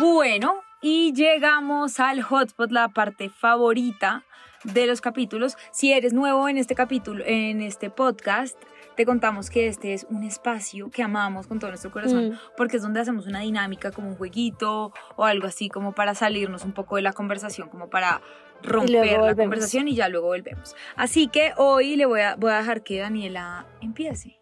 Bueno, 0.01 0.63
y 0.81 1.13
llegamos 1.13 1.99
al 2.01 2.23
hotspot, 2.23 2.71
la 2.71 2.89
parte 2.89 3.31
favorita 3.31 4.25
de 4.65 4.87
los 4.87 5.01
capítulos. 5.01 5.57
Si 5.73 5.93
eres 5.93 6.13
nuevo 6.13 6.49
en 6.49 6.59
este 6.59 6.75
capítulo, 6.75 7.25
en 7.27 7.63
este 7.63 7.91
podcast, 7.91 8.57
te 8.97 9.07
contamos 9.07 9.51
que 9.51 9.67
este 9.69 9.95
es 9.95 10.07
un 10.11 10.25
espacio 10.25 10.91
que 10.91 11.03
amamos 11.03 11.47
con 11.47 11.59
todo 11.59 11.71
nuestro 11.71 11.91
corazón, 11.91 12.31
Mm. 12.31 12.39
porque 12.57 12.77
es 12.77 12.83
donde 12.83 13.01
hacemos 13.01 13.27
una 13.27 13.41
dinámica 13.41 13.91
como 13.93 14.09
un 14.09 14.17
jueguito 14.17 14.93
o 15.17 15.25
algo 15.25 15.47
así 15.47 15.69
como 15.69 15.93
para 15.93 16.15
salirnos 16.15 16.65
un 16.65 16.73
poco 16.73 16.97
de 16.97 17.03
la 17.03 17.13
conversación, 17.13 17.69
como 17.69 17.89
para 17.89 18.21
romper 18.63 19.21
la 19.21 19.35
conversación 19.37 19.87
y 19.89 19.95
ya 19.95 20.09
luego 20.09 20.27
volvemos. 20.29 20.75
Así 20.97 21.29
que 21.29 21.53
hoy 21.57 21.95
le 21.97 22.07
voy 22.07 22.21
a, 22.21 22.35
voy 22.37 22.51
a 22.51 22.59
dejar 22.59 22.83
que 22.83 22.99
Daniela 22.99 23.67
empiece. 23.81 24.38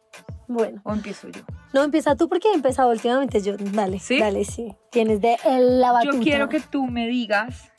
Bueno, 0.48 0.80
¿O 0.84 0.92
empiezo 0.92 1.28
yo? 1.28 1.40
no 1.72 1.82
empieza 1.82 2.14
tú 2.16 2.28
porque 2.28 2.48
he 2.48 2.54
empezado 2.54 2.90
últimamente 2.90 3.40
yo. 3.42 3.56
Dale, 3.58 3.98
¿Sí? 3.98 4.18
dale, 4.18 4.44
sí. 4.44 4.74
Tienes 4.90 5.20
de 5.20 5.36
la 5.58 5.92
batuta. 5.92 6.14
Yo 6.16 6.22
quiero 6.22 6.48
que 6.48 6.60
tú 6.60 6.86
me 6.86 7.06
digas 7.08 7.72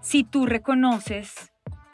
si 0.00 0.24
tú 0.24 0.46
reconoces 0.46 1.32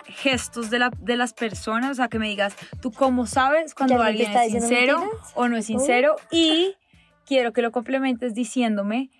gestos 0.05 0.71
de, 0.71 0.81
la, 0.81 0.91
de 0.99 1.17
las 1.17 1.33
personas, 1.33 1.93
o 1.93 1.95
sea, 1.95 2.09
que 2.09 2.19
me 2.19 2.29
digas 2.29 2.55
tú 2.83 2.91
cómo 2.91 3.27
sabes 3.27 3.75
cuando 3.75 3.97
¿Que 3.97 4.03
alguien 4.03 4.33
es 4.33 4.50
sincero 4.50 4.99
mentiras? 5.00 5.33
o 5.35 5.49
no 5.49 5.57
es 5.57 5.67
sincero 5.67 6.17
y 6.33 6.75
quiero 7.25 7.53
que 7.53 7.62
lo 7.62 7.71
complementes 7.71 8.35
diciéndome 8.35 9.11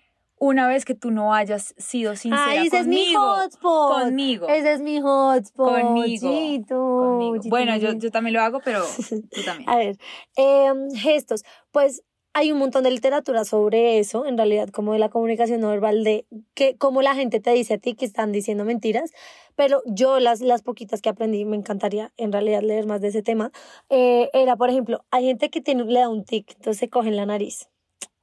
una 0.41 0.67
vez 0.67 0.85
que 0.85 0.95
tú 0.95 1.11
no 1.11 1.35
hayas 1.35 1.75
sido 1.77 2.15
sincera 2.15 2.55
ese 2.63 2.79
es 2.79 2.87
mi 2.87 3.13
conmigo. 3.13 3.21
hotspot. 3.21 4.01
Conmigo. 4.01 4.47
Ese 4.49 4.73
es 4.73 4.81
mi 4.81 4.99
hotspot. 4.99 5.81
Conmigo. 5.81 6.31
Chito, 6.31 6.75
conmigo. 6.75 7.37
chito, 7.37 7.49
Bueno, 7.49 7.77
yo, 7.77 7.93
yo 7.93 8.09
también 8.09 8.33
lo 8.33 8.41
hago, 8.41 8.59
pero 8.65 8.83
tú 9.31 9.43
también. 9.45 9.69
A 9.69 9.77
ver, 9.77 9.97
em, 10.35 10.89
gestos. 10.95 11.43
Pues 11.71 12.01
hay 12.33 12.51
un 12.51 12.57
montón 12.57 12.83
de 12.83 12.89
literatura 12.89 13.45
sobre 13.45 13.99
eso, 13.99 14.25
en 14.25 14.35
realidad, 14.35 14.69
como 14.69 14.93
de 14.93 14.99
la 14.99 15.09
comunicación 15.09 15.61
no 15.61 15.69
verbal, 15.69 16.03
de 16.03 16.25
que 16.55 16.75
cómo 16.75 17.03
la 17.03 17.13
gente 17.13 17.39
te 17.39 17.51
dice 17.51 17.75
a 17.75 17.77
ti 17.77 17.93
que 17.93 18.05
están 18.05 18.31
diciendo 18.31 18.65
mentiras. 18.65 19.11
Pero 19.55 19.83
yo, 19.85 20.19
las, 20.19 20.41
las 20.41 20.63
poquitas 20.63 21.01
que 21.03 21.09
aprendí, 21.09 21.45
me 21.45 21.55
encantaría 21.57 22.13
en 22.17 22.31
realidad 22.31 22.63
leer 22.63 22.87
más 22.87 22.99
de 23.01 23.09
ese 23.09 23.21
tema. 23.21 23.51
eh, 23.89 24.31
era, 24.33 24.55
por 24.55 24.71
ejemplo, 24.71 25.05
hay 25.11 25.25
gente 25.25 25.51
que 25.51 25.61
tiene, 25.61 25.83
le 25.83 25.99
da 25.99 26.09
un 26.09 26.23
tic, 26.25 26.49
entonces 26.55 26.79
se 26.79 26.89
cogen 26.89 27.15
la 27.15 27.27
nariz. 27.27 27.67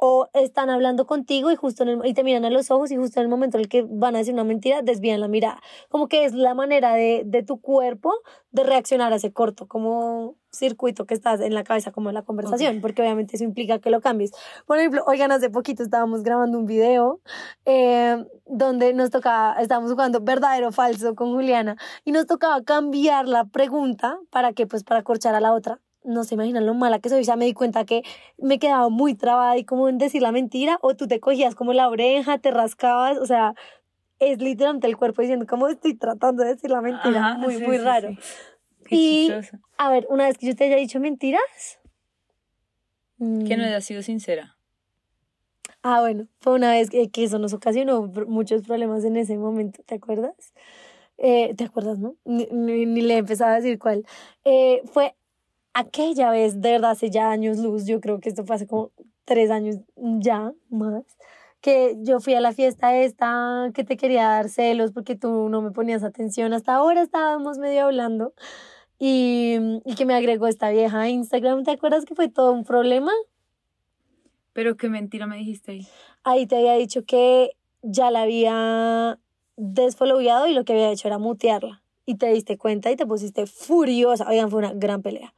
O 0.01 0.29
están 0.33 0.71
hablando 0.71 1.07
contigo 1.07 1.51
y 1.51 1.57
justo 1.57 1.83
en 1.83 1.89
el- 1.89 2.07
y 2.07 2.15
te 2.15 2.23
miran 2.23 2.45
a 2.45 2.51
los 2.51 2.71
ojos 2.71 2.91
y 2.93 2.97
justo 2.97 3.19
en 3.19 3.25
el 3.25 3.29
momento 3.29 3.57
en 3.57 3.63
el 3.63 3.69
que 3.69 3.85
van 3.89 4.15
a 4.15 4.19
decir 4.19 4.33
una 4.33 4.45
mentira, 4.45 4.81
desvían 4.83 5.21
la 5.21 5.27
mirada. 5.29 5.61
Como 5.89 6.07
que 6.07 6.25
es 6.25 6.35
la 6.35 6.55
manera 6.55 6.95
de, 6.95 7.23
de 7.27 7.43
tu 7.43 7.61
cuerpo 7.61 8.13
de 8.53 8.63
reaccionar 8.63 9.13
a 9.13 9.17
ese 9.17 9.33
corto, 9.33 9.67
como 9.67 10.37
circuito 10.51 11.05
que 11.05 11.15
estás 11.15 11.41
en 11.41 11.53
la 11.53 11.65
cabeza, 11.65 11.91
como 11.93 12.09
en 12.11 12.15
la 12.15 12.23
conversación, 12.23 12.81
porque 12.81 13.03
obviamente 13.03 13.37
eso 13.37 13.45
implica 13.45 13.81
que 13.81 13.91
lo 13.91 14.01
cambies. 14.01 14.31
Por 14.67 14.79
ejemplo, 14.79 15.03
oigan, 15.07 15.31
hace 15.33 15.51
poquito 15.51 15.83
estábamos 15.83 16.23
grabando 16.23 16.59
un 16.59 16.65
video 16.67 17.21
eh, 17.67 18.25
donde 18.47 18.95
nos 18.95 19.11
tocaba, 19.11 19.61
estábamos 19.61 19.91
jugando 19.91 20.21
verdadero 20.21 20.69
o 20.69 20.73
falso 20.73 21.15
con 21.15 21.35
Juliana 21.35 21.77
y 22.05 22.13
nos 22.13 22.27
tocaba 22.27 22.63
cambiar 22.63 23.29
la 23.29 23.45
pregunta 23.47 24.19
para 24.31 24.53
que, 24.53 24.67
pues, 24.67 24.85
para 24.85 25.03
corchar 25.03 25.35
a 25.35 25.41
la 25.41 25.53
otra. 25.53 25.81
No 26.09 26.25
se 26.25 26.35
imaginan 26.37 26.65
lo 26.65 26.73
mala 26.73 26.99
que 27.01 27.11
soy, 27.11 27.23
ya 27.23 27.37
me 27.37 27.45
di 27.45 27.53
cuenta 27.53 27.85
que 27.85 28.03
me 28.39 28.59
quedaba 28.59 28.89
muy 28.89 29.15
trabada 29.15 29.59
y 29.59 29.65
como 29.65 29.89
en 29.91 29.99
decir 29.99 30.23
la 30.23 30.33
mentira, 30.33 30.79
o 30.81 30.97
tú 30.97 31.07
te 31.07 31.21
cogías 31.21 31.55
como 31.55 31.75
la 31.75 31.89
oreja, 31.89 32.39
te 32.39 32.51
rascabas, 32.51 33.19
o 33.19 33.27
sea, 33.27 33.55
es 34.19 34.41
literalmente 34.41 34.87
el 34.87 34.97
cuerpo 34.97 35.21
diciendo 35.21 35.47
como 35.47 35.69
estoy 35.69 35.95
tratando 35.95 36.43
de 36.45 36.55
decir 36.55 36.71
la 36.71 36.81
mentira, 36.81 37.21
Ajá, 37.21 37.39
muy, 37.39 37.57
sí, 37.57 37.63
muy 37.63 37.77
sí, 37.77 37.85
raro. 37.85 38.09
sí. 38.11 38.19
Y- 38.91 39.27
chistoso. 39.29 39.63
A 39.77 39.91
ver, 39.91 40.07
una 40.09 40.27
vez 40.27 40.39
que 40.39 40.47
yo 40.47 40.57
te 40.57 40.65
haya 40.65 40.77
dicho 40.77 40.99
mentiras. 40.99 41.79
Que 43.19 43.57
no 43.57 43.63
Mm. 43.65 43.67
hayas 43.67 43.85
sido 43.85 44.03
sincera. 44.03 44.57
Ah, 45.83 46.01
bueno, 46.01 46.27
fue 46.41 46.55
una 46.55 46.71
vez 46.73 46.91
que, 46.91 47.11
que 47.11 47.25
eso 47.25 47.39
nos 47.39 47.53
ocasionó 47.53 48.03
muchos 48.27 48.63
problemas 48.63 49.05
en 49.05 49.17
ese 49.17 49.37
momento, 49.37 49.83
¿te 49.85 49.95
acuerdas? 49.97 50.55
Eh, 51.19 51.55
¿Te 51.57 51.65
acuerdas, 51.65 51.99
no? 51.99 52.15
Ni, 52.25 52.47
ni, 52.51 52.87
ni 52.87 53.01
le 53.03 53.19
empezaba 53.19 53.53
a 53.53 53.57
decir 53.57 53.79
cuál. 53.79 54.05
Eh, 54.45 54.83
fue 54.93 55.15
aquella 55.79 56.31
vez, 56.31 56.61
de 56.61 56.73
verdad, 56.73 56.91
hace 56.91 57.11
ya 57.11 57.31
años 57.31 57.59
luz, 57.59 57.87
yo 57.87 58.01
creo 58.01 58.21
que 58.21 58.29
esto 58.29 58.45
fue 58.45 58.57
hace 58.57 58.67
como 58.67 58.91
tres 59.25 59.51
años 59.51 59.77
ya 59.97 60.53
más, 60.71 61.05
que 61.61 61.97
yo 62.01 62.21
fui 62.21 62.35
a 62.35 62.41
la 62.41 62.53
fiesta 62.53 62.97
esta, 62.97 63.71
que 63.75 63.85
te 63.85 63.97
quería 63.97 64.25
dar 64.29 64.49
celos 64.49 64.93
porque 64.93 65.15
tú 65.15 65.49
no 65.49 65.63
me 65.63 65.71
ponías 65.71 66.03
atención, 66.03 66.53
hasta 66.53 66.75
ahora 66.75 67.03
estábamos 67.03 67.59
medio 67.59 67.85
hablando, 67.85 68.33
y, 68.99 69.57
y 69.85 69.95
que 69.95 70.05
me 70.05 70.15
agregó 70.15 70.49
esta 70.49 70.71
vieja 70.71 71.03
a 71.03 71.09
Instagram, 71.09 71.63
¿te 71.63 71.71
acuerdas 71.71 72.05
que 72.05 72.17
fue 72.17 72.29
todo 72.29 72.53
un 72.53 72.65
problema? 72.65 73.13
Pero 74.53 74.77
qué 74.77 74.89
mentira 74.89 75.29
me 75.29 75.37
dijiste 75.37 75.71
ahí. 75.71 75.89
ahí 76.25 76.47
te 76.49 76.57
había 76.57 76.75
dicho 76.75 77.05
que 77.05 77.53
ya 77.83 78.11
la 78.11 78.23
había 78.23 79.21
desfollowado 79.57 80.49
y 80.49 80.55
lo 80.55 80.65
que 80.65 80.73
había 80.73 80.91
hecho 80.91 81.07
era 81.07 81.19
mutearla. 81.19 81.85
Y 82.05 82.17
te 82.17 82.33
diste 82.33 82.57
cuenta 82.57 82.91
y 82.91 82.97
te 82.97 83.07
pusiste 83.07 83.47
furiosa. 83.47 84.27
Oigan, 84.29 84.51
fue 84.51 84.59
una 84.59 84.73
gran 84.73 85.03
pelea. 85.03 85.35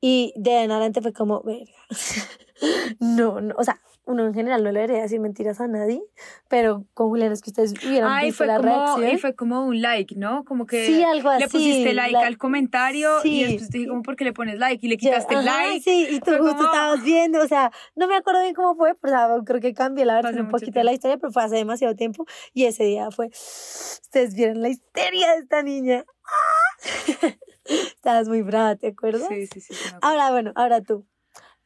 Y 0.00 0.32
de 0.36 0.54
ahí 0.56 0.64
en 0.64 0.70
adelante 0.70 1.00
fue 1.02 1.12
como, 1.12 1.42
verga. 1.42 1.72
no, 3.00 3.40
no, 3.40 3.54
o 3.58 3.64
sea, 3.64 3.80
uno 4.04 4.24
en 4.26 4.32
general 4.32 4.64
no 4.64 4.72
le 4.72 4.80
debería 4.80 5.02
decir 5.02 5.20
mentiras 5.20 5.60
a 5.60 5.68
nadie, 5.68 6.00
pero 6.48 6.86
con 6.94 7.08
Julián 7.08 7.30
es 7.30 7.42
que 7.42 7.50
ustedes 7.50 7.74
hubieran 7.84 8.10
Ay, 8.10 8.26
visto 8.26 8.38
fue 8.38 8.46
la 8.46 8.56
como, 8.56 8.68
reacción. 8.68 9.08
y 9.14 9.18
fue 9.18 9.34
como 9.34 9.66
un 9.66 9.82
like, 9.82 10.14
¿no? 10.16 10.44
Como 10.44 10.64
que 10.64 10.86
Sí, 10.86 11.02
algo 11.02 11.28
le 11.36 11.44
así, 11.44 11.48
pusiste 11.58 11.92
like 11.92 12.16
al 12.16 12.38
comentario 12.38 13.20
Sí. 13.20 13.40
y 13.40 13.44
después 13.44 13.68
te 13.70 13.78
dije 13.78 13.90
como, 13.90 14.02
¿por 14.02 14.16
qué 14.16 14.24
le 14.24 14.32
pones 14.32 14.58
like? 14.58 14.84
Y 14.86 14.88
le 14.88 14.96
Yo, 14.96 15.10
quitaste 15.10 15.34
el 15.34 15.46
ajá, 15.46 15.66
like. 15.66 15.80
Sí, 15.82 16.06
y 16.10 16.20
tú 16.20 16.30
Fue 16.30 16.38
justo 16.38 16.56
como- 16.56 16.68
estabas 16.72 17.02
viendo, 17.04 17.42
o 17.42 17.46
sea, 17.48 17.70
no 17.96 18.08
me 18.08 18.16
acuerdo 18.16 18.40
bien 18.40 18.54
cómo 18.54 18.74
fue, 18.76 18.94
pero 18.94 19.14
o 19.14 19.16
sea, 19.36 19.44
creo 19.44 19.60
que 19.60 19.74
cambié 19.74 20.06
la 20.06 20.18
hace 20.20 20.40
un 20.40 20.48
poquito 20.48 20.78
de 20.78 20.84
la 20.84 20.92
historia, 20.94 21.18
pero 21.18 21.30
fue 21.30 21.42
hace 21.44 21.56
demasiado 21.56 21.94
tiempo 21.94 22.24
y 22.54 22.64
ese 22.64 22.84
día 22.84 23.10
fue, 23.10 23.26
ustedes 23.26 24.34
vieron 24.34 24.62
la 24.62 24.70
histeria 24.70 25.32
de 25.34 25.38
esta 25.40 25.62
niña. 25.62 26.04
Estabas 27.68 28.28
muy 28.28 28.42
brava, 28.42 28.76
¿te 28.76 28.88
acuerdas? 28.88 29.28
Sí, 29.28 29.46
sí, 29.46 29.60
sí. 29.60 29.74
sí, 29.74 29.84
me. 29.92 29.98
Ahora, 30.02 30.30
bueno, 30.30 30.52
ahora 30.54 30.80
tú. 30.82 31.04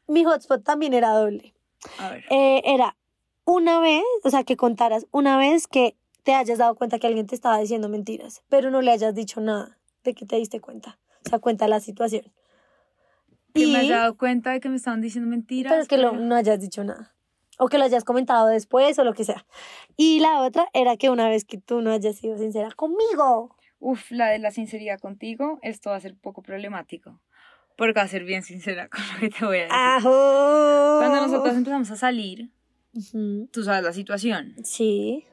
Mi 0.09 0.25
hotspot 0.25 0.63
también 0.65 0.95
era 0.95 1.11
doble. 1.11 1.55
A 1.99 2.11
ver. 2.11 2.25
Eh, 2.31 2.63
era 2.65 2.97
una 3.45 3.81
vez, 3.81 4.03
o 4.25 4.31
sea, 4.31 4.45
que 4.45 4.57
contaras 4.57 5.07
una 5.11 5.37
vez 5.39 5.67
que 5.67 5.97
te 6.23 6.35
hayas 6.35 6.59
dado 6.59 6.75
cuenta 6.77 6.99
que 6.99 7.07
alguien 7.07 7.27
te 7.27 7.35
estaba 7.35 7.59
diciendo 7.59 7.89
mentiras, 7.89 8.43
pero 8.49 8.71
no 8.71 8.81
le 8.83 8.91
hayas 8.93 9.15
dicho 9.15 9.41
nada 9.41 9.79
de 10.05 10.15
que 10.15 10.27
te 10.27 10.37
diste 10.37 10.61
cuenta. 10.61 10.99
O 11.27 11.29
sea, 11.29 11.39
cuenta 11.39 11.67
la 11.69 11.81
situación. 11.81 12.25
Que 13.55 13.67
me 13.67 13.73
Y- 13.73 13.77
haya 13.77 13.99
dado 13.99 14.17
cuenta 14.17 14.51
de 14.53 14.61
que 14.61 14.69
me 14.69 14.77
estaban 14.77 15.01
diciendo 15.01 15.29
mentiras. 15.31 15.71
pero 15.71 15.83
es 15.83 15.89
que 15.89 15.99
lo- 15.99 16.11
pero- 16.13 16.23
no 16.23 16.35
hayas 16.37 16.61
dicho 16.61 16.83
nada. 16.85 17.15
O 17.59 17.69
que 17.69 17.79
lo 17.79 17.85
hayas 17.85 18.03
comentado 18.05 18.47
después 18.47 18.99
o 18.99 19.05
lo 19.05 19.13
que 19.15 19.25
sea. 19.25 19.45
Y 19.97 20.21
la 20.21 20.41
otra 20.41 20.69
era 20.73 20.97
que 20.97 21.11
una 21.11 21.29
vez 21.29 21.45
que 21.45 21.59
tú 21.59 21.81
no 21.81 21.93
hayas 21.93 22.17
sido 22.17 22.39
sincera 22.39 22.71
conmigo. 22.73 23.55
Uf, 23.85 24.13
la 24.13 24.29
de 24.29 24.39
la 24.39 24.53
sinceridad 24.53 25.01
contigo, 25.01 25.59
esto 25.63 25.91
va 25.91 25.97
a 25.97 26.01
ser 26.01 26.15
poco 26.15 26.41
problemático. 26.41 27.21
Porque 27.77 27.95
va 27.99 28.03
a 28.03 28.09
ser 28.09 28.23
bien 28.25 28.45
sincera 28.45 28.89
con 28.89 29.01
lo 29.15 29.21
que 29.21 29.29
te 29.31 29.45
voy 29.45 29.59
a 29.59 29.63
decir. 29.63 29.77
¡Ajo! 29.77 30.97
Cuando 30.99 31.21
nosotros 31.21 31.57
empezamos 31.57 31.91
a 31.91 31.97
salir, 31.97 32.51
Ujú. 32.95 33.49
tú 33.53 33.65
sabes 33.65 33.83
la 33.83 33.93
situación. 33.93 34.55
Sí. 34.65 35.25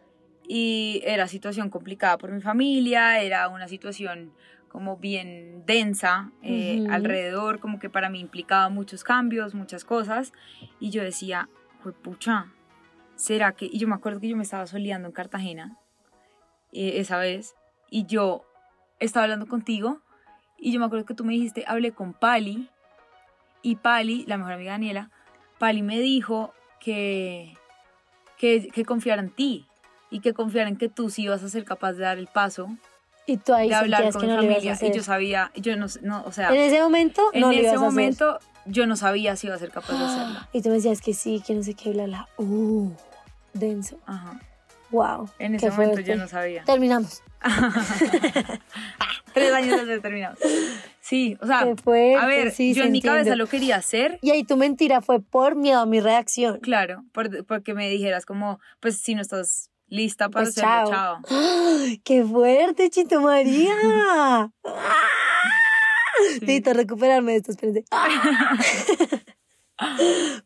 y 0.52 1.02
era 1.06 1.28
situación 1.28 1.70
complicada 1.70 2.18
por 2.18 2.32
mi 2.32 2.42
familia, 2.42 3.22
era 3.22 3.48
una 3.50 3.68
situación 3.68 4.34
como 4.68 4.98
bien 4.98 5.64
densa 5.68 6.32
eh, 6.42 6.80
Ujú. 6.82 6.92
alrededor, 6.92 7.60
como 7.60 7.78
que 7.78 7.92
para 7.92 8.10
mí 8.10 8.20
implicaba 8.20 8.70
muchos 8.70 9.04
cambios, 9.04 9.54
muchas 9.54 9.86
cosas, 9.86 10.32
y 10.80 10.90
yo 10.90 11.04
decía, 11.04 11.50
pues 11.84 11.94
pucha, 12.02 12.52
¿será 13.16 13.52
que? 13.52 13.66
Y 13.72 13.78
yo 13.78 13.88
me 13.88 13.94
acuerdo 13.94 14.20
que 14.20 14.28
yo 14.28 14.36
me 14.36 14.42
estaba 14.42 14.66
soleando 14.66 15.08
en 15.08 15.14
Cartagena 15.14 15.78
eh, 16.72 16.94
esa 16.96 17.20
vez, 17.20 17.54
y 17.90 18.06
yo 18.06 18.46
estaba 19.00 19.24
hablando 19.24 19.48
contigo, 19.48 20.00
y 20.58 20.72
yo 20.72 20.80
me 20.80 20.86
acuerdo 20.86 21.06
que 21.06 21.14
tú 21.14 21.24
me 21.24 21.34
dijiste, 21.34 21.64
hablé 21.68 21.92
con 21.92 22.14
Pali, 22.14 22.70
y 23.62 23.76
Pali, 23.76 24.26
la 24.28 24.38
mejor 24.38 24.54
amiga 24.54 24.72
de 24.72 24.76
Daniela, 24.76 25.10
Pali 25.58 25.82
me 25.82 26.00
dijo 26.00 26.54
que, 26.80 27.58
que, 28.38 28.68
que 28.70 28.86
confiara 28.86 29.22
en 29.22 29.30
ti 29.30 29.68
y 30.10 30.22
que 30.22 30.34
confiara 30.34 30.70
en 30.70 30.78
que 30.78 30.90
tú 30.90 31.10
sí 31.10 31.24
ibas 31.24 31.44
a 31.44 31.50
ser 31.50 31.66
capaz 31.66 31.94
de 31.94 32.04
dar 32.04 32.18
el 32.18 32.28
paso 32.28 32.70
Y 33.26 33.38
tú 33.38 33.54
ahí 33.54 33.70
de 33.70 33.76
hablar 33.76 34.12
con 34.12 34.22
que 34.22 34.28
mi 34.28 34.34
no 34.34 34.42
familia. 34.42 34.78
Y 34.82 34.92
yo 34.92 35.04
sabía, 35.04 35.52
yo 35.56 35.76
no, 35.76 35.88
no 36.02 36.24
o 36.26 36.32
sea, 36.32 36.50
en 36.50 36.62
ese 36.62 36.82
momento 36.82 37.30
en 37.34 37.42
no 37.42 37.52
ese 37.52 37.68
hacer. 37.68 37.80
momento 37.80 38.40
yo 38.66 38.88
no 38.88 38.96
sabía 38.96 39.36
si 39.36 39.48
iba 39.48 39.56
a 39.56 39.60
ser 39.60 39.72
capaz 39.72 39.98
de 39.98 40.06
hacerlo. 40.06 40.40
Y 40.54 40.62
tú 40.62 40.70
me 40.70 40.76
decías 40.76 41.02
que 41.02 41.14
sí, 41.14 41.44
que 41.46 41.54
no 41.54 41.64
sé 41.64 41.74
qué, 41.74 41.92
bla, 41.92 42.06
bla. 42.06 42.30
Uh, 42.38 42.92
denso. 43.54 44.00
Ajá. 44.06 44.40
Wow. 44.92 45.30
En 45.40 45.56
ese 45.56 45.70
momento 45.70 45.94
fuerte. 45.96 46.12
yo 46.12 46.18
no 46.18 46.28
sabía. 46.28 46.64
Terminamos. 46.64 47.22
Tres 49.34 49.54
años 49.54 49.70
después 49.70 49.88
de 49.88 50.00
terminado. 50.02 50.36
Sí, 51.02 51.38
o 51.42 51.48
sea, 51.48 51.60
fuerte, 51.76 52.16
a 52.18 52.26
ver, 52.26 52.52
sí, 52.52 52.74
yo 52.74 52.84
en 52.84 52.92
mi 52.92 52.98
entiendo. 52.98 53.18
cabeza 53.20 53.36
lo 53.36 53.48
quería 53.48 53.76
hacer, 53.78 54.18
Y 54.22 54.32
ahí 54.32 54.44
tu 54.44 54.58
mentira 54.58 55.02
fue 55.02 55.22
por 55.22 55.56
miedo 55.56 55.80
a 55.80 55.86
mi 55.86 56.00
reacción. 56.00 56.60
claro, 56.60 57.04
por- 57.14 57.46
porque 57.46 57.74
me 57.74 57.90
dijeras 57.90 58.26
como, 58.26 58.60
pues 58.80 58.98
si 59.00 59.16
no 59.16 59.22
estás 59.22 59.70
lista 59.88 60.30
para 60.30 60.46
Pues 60.46 60.58
hacerlo, 60.58 60.90
chao. 60.92 61.20
chao. 61.28 61.38
¡Ay, 61.80 62.00
¡Qué 62.04 62.24
fuerte, 62.24 62.90
Chito 62.90 63.22
María! 63.22 64.52
Necesito 66.42 66.74
recuperarme 66.74 67.32
de 67.34 67.38
esto, 67.38 67.52
espérense. 67.52 67.86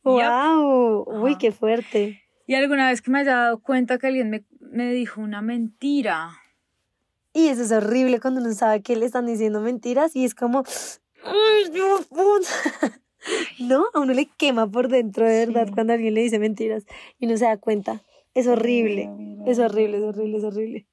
¡Wow! 0.03 1.03
Uy, 1.07 1.37
qué 1.37 1.51
fuerte. 1.51 2.22
Y 2.45 2.55
alguna 2.55 2.89
vez 2.89 3.01
que 3.01 3.09
me 3.11 3.19
haya 3.19 3.35
dado 3.35 3.59
cuenta 3.61 3.97
que 3.97 4.07
alguien 4.07 4.29
me, 4.29 4.43
me 4.59 4.91
dijo 4.91 5.21
una 5.21 5.41
mentira. 5.41 6.31
Y 7.33 7.47
eso 7.47 7.63
es 7.63 7.71
horrible 7.71 8.19
cuando 8.19 8.41
uno 8.41 8.53
sabe 8.53 8.81
que 8.81 8.95
le 8.95 9.05
están 9.05 9.25
diciendo 9.25 9.61
mentiras 9.61 10.15
y 10.15 10.25
es 10.25 10.35
como. 10.35 10.63
No, 13.59 13.85
a 13.93 13.99
uno 14.01 14.13
le 14.13 14.25
quema 14.25 14.69
por 14.69 14.89
dentro, 14.89 15.25
de 15.25 15.45
verdad, 15.45 15.67
Sí. 15.67 15.73
cuando 15.73 15.93
alguien 15.93 16.13
le 16.13 16.21
dice 16.23 16.39
mentiras 16.39 16.85
y 17.19 17.27
no 17.27 17.37
se 17.37 17.45
da 17.45 17.55
cuenta. 17.55 18.01
Es 18.33 18.47
horrible. 18.47 19.09
Es 19.45 19.59
horrible, 19.59 19.97
es 19.97 20.03
horrible, 20.03 20.37
es 20.39 20.43
horrible. 20.43 20.87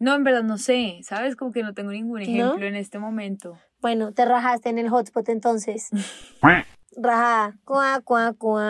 No, 0.00 0.16
en 0.16 0.24
verdad 0.24 0.42
no 0.42 0.58
sé, 0.58 0.98
¿sabes? 1.04 1.36
Como 1.36 1.52
que 1.52 1.62
no 1.62 1.72
tengo 1.74 1.92
ningún 1.92 2.22
ejemplo 2.22 2.58
¿No? 2.58 2.64
en 2.64 2.74
este 2.74 2.98
momento. 2.98 3.56
Bueno, 3.80 4.12
te 4.12 4.24
rajaste 4.24 4.68
en 4.70 4.78
el 4.78 4.88
hotspot 4.88 5.28
entonces. 5.28 5.90
Rajada. 6.96 7.56
Cuá, 7.64 8.00
cuá, 8.02 8.32
cuá. 8.36 8.68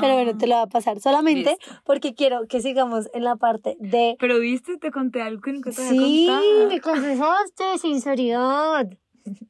Pero 0.00 0.14
bueno, 0.14 0.36
te 0.36 0.46
lo 0.46 0.56
va 0.56 0.62
a 0.62 0.66
pasar 0.68 1.00
solamente 1.00 1.50
Listo. 1.50 1.82
porque 1.84 2.14
quiero 2.14 2.46
que 2.46 2.60
sigamos 2.60 3.08
en 3.14 3.24
la 3.24 3.36
parte 3.36 3.76
de. 3.80 4.16
Pero 4.18 4.38
viste, 4.38 4.78
te 4.78 4.90
conté 4.90 5.22
algo 5.22 5.40
que 5.42 5.52
nunca 5.52 5.70
te 5.70 5.80
había 5.80 5.90
Sí, 5.90 6.30
me 6.68 6.80
confesaste, 6.80 7.78
sinceridad. 7.78 8.88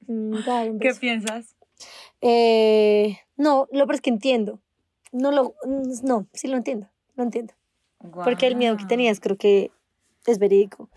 Mm, 0.07 0.39
¿Qué 0.81 0.95
piensas? 0.95 1.57
Eh, 2.21 3.19
no, 3.37 3.69
lo 3.73 3.87
peor 3.87 3.95
es 3.95 4.01
que 4.01 4.11
entiendo. 4.11 4.61
No 5.13 5.31
lo, 5.31 5.55
no, 6.03 6.27
sí 6.33 6.49
lo 6.49 6.57
entiendo, 6.57 6.89
lo 7.17 7.25
entiendo. 7.25 7.55
Porque 8.13 8.47
el 8.47 8.57
miedo 8.57 8.77
que 8.77 8.85
tenías 8.85 9.21
creo 9.21 9.37
que 9.37 9.71
es 10.27 10.39
verídico. 10.39 10.89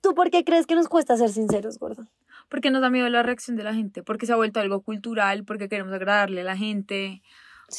¿Tú 0.00 0.14
por 0.14 0.30
qué 0.30 0.44
crees 0.44 0.66
que 0.66 0.74
nos 0.74 0.88
cuesta 0.88 1.16
ser 1.16 1.30
sinceros, 1.30 1.78
gordo? 1.78 2.06
Porque 2.54 2.70
nos 2.70 2.82
da 2.82 2.88
miedo 2.88 3.08
la 3.08 3.24
reacción 3.24 3.56
de 3.56 3.64
la 3.64 3.74
gente, 3.74 4.04
porque 4.04 4.26
se 4.26 4.32
ha 4.32 4.36
vuelto 4.36 4.60
algo 4.60 4.80
cultural, 4.80 5.44
porque 5.44 5.68
queremos 5.68 5.92
agradarle 5.92 6.42
a 6.42 6.44
la 6.44 6.56
gente, 6.56 7.20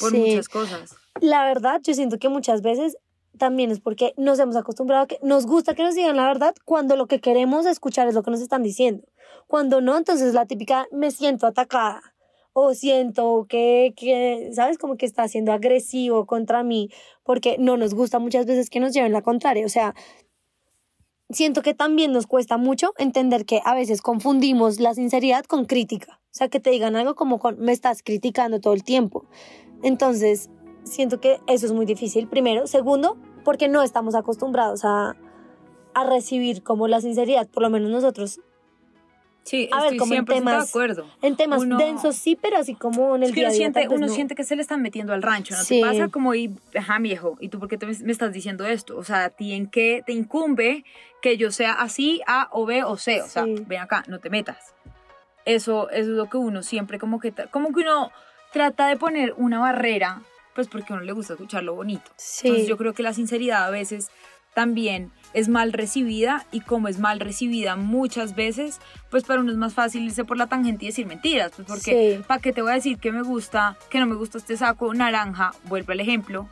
por 0.01 0.11
Sí. 0.11 0.17
muchas 0.17 0.49
cosas. 0.49 0.97
La 1.21 1.45
verdad, 1.45 1.79
yo 1.81 1.93
siento 1.93 2.19
que 2.19 2.27
muchas 2.27 2.61
veces 2.61 2.97
también 3.37 3.71
es 3.71 3.79
porque 3.79 4.13
nos 4.17 4.37
hemos 4.37 4.57
acostumbrado 4.57 5.03
a 5.03 5.07
que 5.07 5.17
nos 5.23 5.45
gusta 5.45 5.75
que 5.75 5.83
nos 5.83 5.95
digan 5.95 6.17
la 6.17 6.27
verdad 6.27 6.53
cuando 6.65 6.97
lo 6.97 7.07
que 7.07 7.21
queremos 7.21 7.65
escuchar 7.65 8.09
es 8.09 8.15
lo 8.15 8.23
que 8.23 8.31
nos 8.31 8.41
están 8.41 8.63
diciendo. 8.63 9.07
Cuando 9.47 9.79
no, 9.79 9.95
entonces 9.95 10.33
la 10.33 10.45
típica 10.45 10.87
me 10.91 11.09
siento 11.09 11.47
atacada 11.47 12.01
o 12.51 12.73
siento 12.73 13.45
que, 13.47 13.93
que, 13.95 14.49
¿sabes? 14.51 14.77
Como 14.77 14.97
que 14.97 15.05
está 15.05 15.25
siendo 15.29 15.53
agresivo 15.53 16.25
contra 16.25 16.63
mí 16.63 16.89
porque 17.23 17.55
no 17.59 17.77
nos 17.77 17.93
gusta 17.93 18.19
muchas 18.19 18.45
veces 18.45 18.69
que 18.69 18.81
nos 18.81 18.91
lleven 18.91 19.13
la 19.13 19.21
contraria. 19.21 19.65
O 19.65 19.69
sea, 19.69 19.95
siento 21.35 21.61
que 21.61 21.73
también 21.73 22.11
nos 22.11 22.27
cuesta 22.27 22.57
mucho 22.57 22.93
entender 22.97 23.45
que 23.45 23.61
a 23.65 23.75
veces 23.75 24.01
confundimos 24.01 24.79
la 24.79 24.93
sinceridad 24.93 25.45
con 25.45 25.65
crítica. 25.65 26.19
O 26.25 26.37
sea, 26.37 26.47
que 26.49 26.59
te 26.59 26.69
digan 26.69 26.95
algo 26.95 27.15
como 27.15 27.39
con 27.39 27.59
me 27.59 27.71
estás 27.71 28.01
criticando 28.03 28.59
todo 28.59 28.73
el 28.73 28.83
tiempo. 28.83 29.25
Entonces, 29.83 30.49
siento 30.83 31.19
que 31.19 31.39
eso 31.47 31.65
es 31.65 31.73
muy 31.73 31.85
difícil, 31.85 32.27
primero. 32.27 32.67
Segundo, 32.67 33.17
porque 33.43 33.67
no 33.67 33.83
estamos 33.83 34.15
acostumbrados 34.15 34.85
a, 34.85 35.15
a 35.93 36.03
recibir 36.05 36.63
como 36.63 36.87
la 36.87 37.01
sinceridad, 37.01 37.47
por 37.47 37.63
lo 37.63 37.69
menos 37.69 37.91
nosotros. 37.91 38.39
Sí, 39.45 39.69
A 39.71 39.77
ver, 39.77 39.85
estoy 39.93 39.97
como 39.99 40.13
en 40.15 40.25
100% 40.25 40.25
de 40.25 40.33
temas- 40.41 40.69
acuerdo. 40.69 41.05
En 41.21 41.35
temas 41.37 41.61
Uno- 41.61 41.77
densos 41.77 42.15
sí, 42.15 42.35
pero 42.35 42.57
así 42.57 42.73
como 42.75 43.15
en 43.15 43.21
el 43.23 43.29
Es 43.29 43.35
que 43.35 43.41
día 43.41 43.47
uno 43.49 43.53
día. 43.53 43.57
siente, 43.57 43.87
uno 43.89 44.07
no. 44.07 44.13
siente 44.13 44.33
que 44.35 44.43
se 44.43 44.55
le 44.55 44.63
están 44.63 44.81
metiendo 44.81 45.13
al 45.13 45.21
rancho, 45.21 45.55
¿no 45.55 45.63
Sí. 45.63 45.79
te 45.81 45.87
pasa? 45.87 46.07
Como, 46.09 46.33
y, 46.33 46.53
ajá, 46.75 46.97
viejo, 46.99 47.37
¿y 47.39 47.49
tú 47.49 47.59
por 47.59 47.69
qué 47.69 47.77
te- 47.77 47.85
me 47.85 48.11
estás 48.11 48.33
diciendo 48.33 48.65
esto? 48.65 48.97
O 48.97 49.03
sea, 49.03 49.25
¿a 49.25 49.29
ti 49.29 49.53
en 49.53 49.67
qué 49.67 50.01
te 50.05 50.13
incumbe 50.13 50.83
que 51.21 51.37
yo 51.37 51.51
sea 51.51 51.73
así, 51.73 52.21
A 52.25 52.49
o 52.51 52.65
B 52.65 52.83
o 52.83 52.97
C? 52.97 53.21
O 53.21 53.27
sea, 53.27 53.45
Sí. 53.45 53.63
ven 53.67 53.79
acá, 53.81 54.03
no 54.07 54.19
te 54.19 54.31
metas. 54.31 54.73
Eso, 55.45 55.89
eso 55.91 55.99
es 56.01 56.07
lo 56.07 56.27
que 56.29 56.37
uno 56.37 56.63
siempre 56.63 56.97
como 56.97 57.19
que, 57.19 57.31
como 57.51 57.71
que 57.71 57.81
uno 57.81 58.11
trata 58.51 58.87
de 58.87 58.97
poner 58.97 59.33
una 59.37 59.59
barrera, 59.59 60.21
pues 60.55 60.67
porque 60.67 60.91
a 60.93 60.95
uno 60.95 61.05
le 61.05 61.11
gusta 61.11 61.33
escuchar 61.33 61.61
lo 61.63 61.75
bonito. 61.75 62.09
Sí. 62.15 62.47
Entonces 62.47 62.67
yo 62.67 62.77
creo 62.77 62.93
que 62.93 63.03
la 63.03 63.13
sinceridad 63.13 63.63
a 63.65 63.69
veces 63.69 64.09
también 64.55 65.11
es 65.33 65.49
mal 65.49 65.73
recibida 65.73 66.45
y 66.51 66.61
como 66.61 66.87
es 66.87 66.97
mal 66.97 67.19
recibida 67.19 67.75
muchas 67.75 68.35
veces, 68.35 68.79
pues 69.11 69.23
para 69.25 69.41
uno 69.41 69.51
es 69.51 69.57
más 69.57 69.73
fácil 69.73 70.03
irse 70.05 70.23
por 70.25 70.37
la 70.37 70.47
tangente 70.47 70.85
y 70.85 70.87
decir 70.87 71.05
mentiras, 71.05 71.51
pues 71.55 71.67
porque 71.67 72.15
Sí. 72.17 72.23
¿para 72.25 72.41
qué 72.41 72.53
te 72.53 72.61
voy 72.61 72.71
a 72.71 72.75
decir 72.75 72.97
que 72.97 73.11
me 73.11 73.21
gusta, 73.21 73.77
que 73.89 73.99
no 73.99 74.07
me 74.07 74.15
gusta 74.15 74.37
este 74.37 74.55
saco 74.57 74.91
naranja? 74.93 75.51
Vuelvo 75.65 75.91
al 75.91 75.99
ejemplo. 75.99 76.47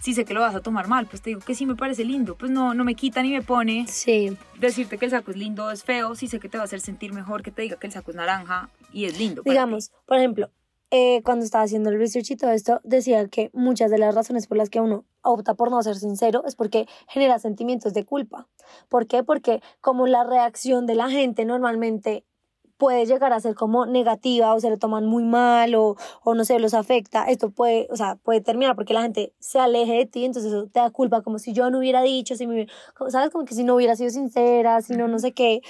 Si 0.00 0.14
sé 0.14 0.24
que 0.24 0.32
lo 0.32 0.40
vas 0.42 0.54
a 0.54 0.60
tomar 0.60 0.86
mal, 0.86 1.06
pues 1.06 1.20
te 1.22 1.30
digo 1.30 1.40
que 1.40 1.56
sí 1.56 1.66
me 1.66 1.74
parece 1.74 2.04
lindo, 2.04 2.36
pues 2.36 2.52
no, 2.52 2.72
no 2.72 2.84
me 2.84 2.94
quita 2.94 3.20
ni 3.20 3.32
me 3.32 3.42
pone 3.42 3.84
Sí. 3.88 4.36
decirte 4.56 4.96
que 4.96 5.06
el 5.06 5.10
saco 5.10 5.32
es 5.32 5.36
lindo 5.36 5.64
o 5.64 5.70
es 5.72 5.82
feo, 5.82 6.14
si 6.14 6.28
sé 6.28 6.38
que 6.38 6.48
te 6.48 6.56
va 6.56 6.62
a 6.62 6.66
hacer 6.66 6.78
sentir 6.80 7.12
mejor 7.12 7.42
que 7.42 7.50
te 7.50 7.62
diga 7.62 7.76
que 7.80 7.88
el 7.88 7.92
saco 7.92 8.12
es 8.12 8.16
naranja 8.16 8.68
y 8.92 9.06
es 9.06 9.18
lindo. 9.18 9.42
ti. 9.42 9.50
Digamos, 9.50 9.90
por 10.06 10.16
ejemplo, 10.18 10.48
eh, 10.90 11.22
cuando 11.22 11.44
estaba 11.44 11.64
haciendo 11.64 11.90
el 11.90 11.98
research 11.98 12.30
y 12.30 12.36
todo 12.36 12.50
esto, 12.50 12.80
decía 12.82 13.28
que 13.28 13.50
muchas 13.52 13.90
de 13.90 13.98
las 13.98 14.14
razones 14.14 14.46
por 14.46 14.56
las 14.56 14.70
que 14.70 14.80
uno 14.80 15.04
opta 15.22 15.54
por 15.54 15.70
no 15.70 15.82
ser 15.82 15.96
sincero 15.96 16.44
es 16.46 16.56
porque 16.56 16.86
genera 17.08 17.38
sentimientos 17.38 17.92
de 17.92 18.04
culpa. 18.04 18.48
¿Por 18.88 19.06
qué? 19.06 19.22
Porque 19.22 19.60
como 19.80 20.06
la 20.06 20.24
reacción 20.24 20.86
de 20.86 20.94
la 20.94 21.10
gente 21.10 21.44
normalmente 21.44 22.24
puede 22.78 23.04
llegar 23.06 23.32
a 23.32 23.40
ser 23.40 23.54
como 23.54 23.84
negativa 23.86 24.54
o 24.54 24.60
se 24.60 24.70
le 24.70 24.78
toman 24.78 25.04
muy 25.04 25.24
mal 25.24 25.74
o, 25.74 25.96
o 26.22 26.34
no 26.34 26.44
sé, 26.44 26.58
los 26.60 26.74
afecta, 26.74 27.24
esto 27.24 27.50
puede, 27.50 27.88
o 27.90 27.96
sea, 27.96 28.16
puede 28.16 28.40
terminar 28.40 28.76
porque 28.76 28.94
la 28.94 29.02
gente 29.02 29.34
se 29.40 29.58
aleje 29.58 29.92
de 29.94 30.06
ti, 30.06 30.24
entonces 30.24 30.52
eso 30.52 30.68
te 30.68 30.80
da 30.80 30.90
culpa 30.90 31.22
como 31.22 31.38
si 31.38 31.52
yo 31.52 31.70
no 31.70 31.78
hubiera 31.78 32.02
dicho, 32.02 32.36
si 32.36 32.46
me, 32.46 32.68
¿sabes? 33.08 33.30
Como 33.30 33.44
que 33.44 33.54
si 33.54 33.64
no 33.64 33.74
hubiera 33.74 33.96
sido 33.96 34.10
sincera, 34.10 34.80
si 34.80 34.94
no, 34.94 35.08
no 35.08 35.18
sé 35.18 35.32
qué. 35.32 35.60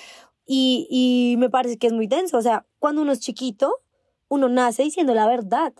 Y, 0.47 0.87
y 0.91 1.37
me 1.39 1.51
parece 1.51 1.79
que 1.79 1.89
es 1.89 1.93
muy 1.93 2.07
denso, 2.07 2.39
o 2.39 2.43
sea, 2.43 2.67
cuando 2.79 3.03
uno 3.03 3.13
es 3.13 3.21
chiquito, 3.21 3.75
uno 4.29 4.49
nace 4.49 4.83
diciendo 4.83 5.15
la 5.15 5.27
verdad. 5.27 5.73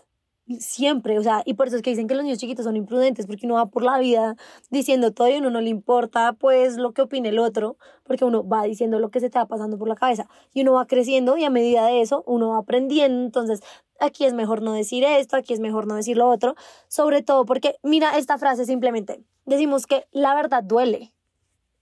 Siempre, 0.59 1.19
o 1.19 1.21
sea, 1.21 1.43
y 1.45 1.53
por 1.53 1.67
eso 1.67 1.75
es 1.75 1.83
que 1.83 1.91
dicen 1.91 2.07
que 2.07 2.15
los 2.15 2.23
niños 2.23 2.39
chiquitos 2.39 2.65
son 2.65 2.75
imprudentes, 2.75 3.27
porque 3.27 3.45
uno 3.45 3.55
va 3.55 3.67
por 3.67 3.83
la 3.83 3.99
vida 3.99 4.35
diciendo 4.71 5.11
todo 5.13 5.27
y 5.29 5.37
uno 5.37 5.51
no 5.51 5.61
le 5.61 5.69
importa, 5.69 6.33
pues, 6.33 6.77
lo 6.77 6.91
que 6.91 7.03
opine 7.03 7.29
el 7.29 7.37
otro, 7.37 7.77
porque 8.03 8.25
uno 8.25 8.47
va 8.47 8.63
diciendo 8.63 8.97
lo 8.97 9.11
que 9.11 9.19
se 9.19 9.29
te 9.29 9.37
va 9.37 9.45
pasando 9.45 9.77
por 9.77 9.87
la 9.87 9.95
cabeza. 9.95 10.27
Y 10.51 10.61
uno 10.61 10.73
va 10.73 10.87
creciendo 10.87 11.37
y 11.37 11.43
a 11.43 11.51
medida 11.51 11.85
de 11.85 12.01
eso, 12.01 12.23
uno 12.25 12.49
va 12.49 12.57
aprendiendo. 12.57 13.23
Entonces, 13.25 13.61
aquí 13.99 14.25
es 14.25 14.33
mejor 14.33 14.63
no 14.63 14.73
decir 14.73 15.03
esto, 15.03 15.35
aquí 15.35 15.53
es 15.53 15.59
mejor 15.59 15.85
no 15.85 15.93
decir 15.95 16.17
lo 16.17 16.27
otro. 16.27 16.55
Sobre 16.87 17.21
todo 17.21 17.45
porque, 17.45 17.75
mira 17.83 18.17
esta 18.17 18.39
frase 18.39 18.65
simplemente, 18.65 19.23
decimos 19.45 19.85
que 19.85 20.07
la 20.11 20.33
verdad 20.33 20.63
duele. 20.63 21.13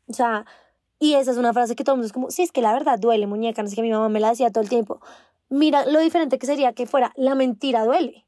O 0.09 0.13
sea, 0.13 0.45
y 0.99 1.13
esa 1.13 1.31
es 1.31 1.37
una 1.37 1.53
frase 1.53 1.75
que 1.75 1.83
todo 1.83 1.93
el 1.95 1.97
mundo 1.99 2.07
es 2.07 2.13
como, 2.13 2.31
sí, 2.31 2.41
es 2.41 2.51
que 2.51 2.61
la 2.61 2.73
verdad 2.73 2.97
duele, 2.99 3.27
muñeca, 3.27 3.61
no 3.61 3.69
sé 3.69 3.75
que 3.75 3.81
mi 3.81 3.91
mamá 3.91 4.09
me 4.09 4.19
la 4.19 4.29
decía 4.31 4.49
todo 4.51 4.63
el 4.63 4.69
tiempo. 4.69 4.99
Mira 5.49 5.85
lo 5.85 5.99
diferente 5.99 6.37
que 6.39 6.45
sería 6.45 6.73
que 6.73 6.85
fuera, 6.85 7.11
la 7.15 7.35
mentira 7.35 7.85
duele. 7.85 8.25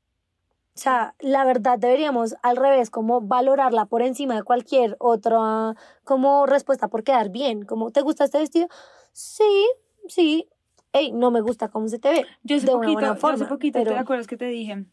O 0.76 0.82
sea, 0.82 1.14
la 1.20 1.44
verdad 1.44 1.78
deberíamos 1.78 2.36
al 2.42 2.56
revés, 2.56 2.90
como 2.90 3.20
valorarla 3.20 3.86
por 3.86 4.02
encima 4.02 4.36
de 4.36 4.44
cualquier 4.44 4.96
otra, 5.00 5.76
como 6.06 6.46
respuesta 6.46 6.88
por 6.88 7.04
quedar 7.04 7.30
bien. 7.30 7.64
Como, 7.66 7.92
¿te 7.92 8.02
gusta 8.02 8.24
este 8.24 8.38
vestido? 8.40 8.68
Sí, 9.12 9.68
sí. 10.08 10.48
Ey, 10.94 11.12
no 11.12 11.32
me 11.32 11.42
gusta 11.42 11.68
cómo 11.68 11.88
se 11.90 12.00
te 12.00 12.10
ve. 12.10 12.26
Yo 12.44 12.58
de 12.60 12.64
una 12.64 12.74
poquito, 12.74 12.94
buena 12.94 13.08
yo 13.10 13.12
hace 13.14 13.22
forma, 13.22 13.48
poquito 13.50 13.80
pero- 13.80 13.92
¿te 13.92 13.98
acuerdas 13.98 14.28
que 14.28 14.38
te 14.38 14.46
dije 14.46 14.86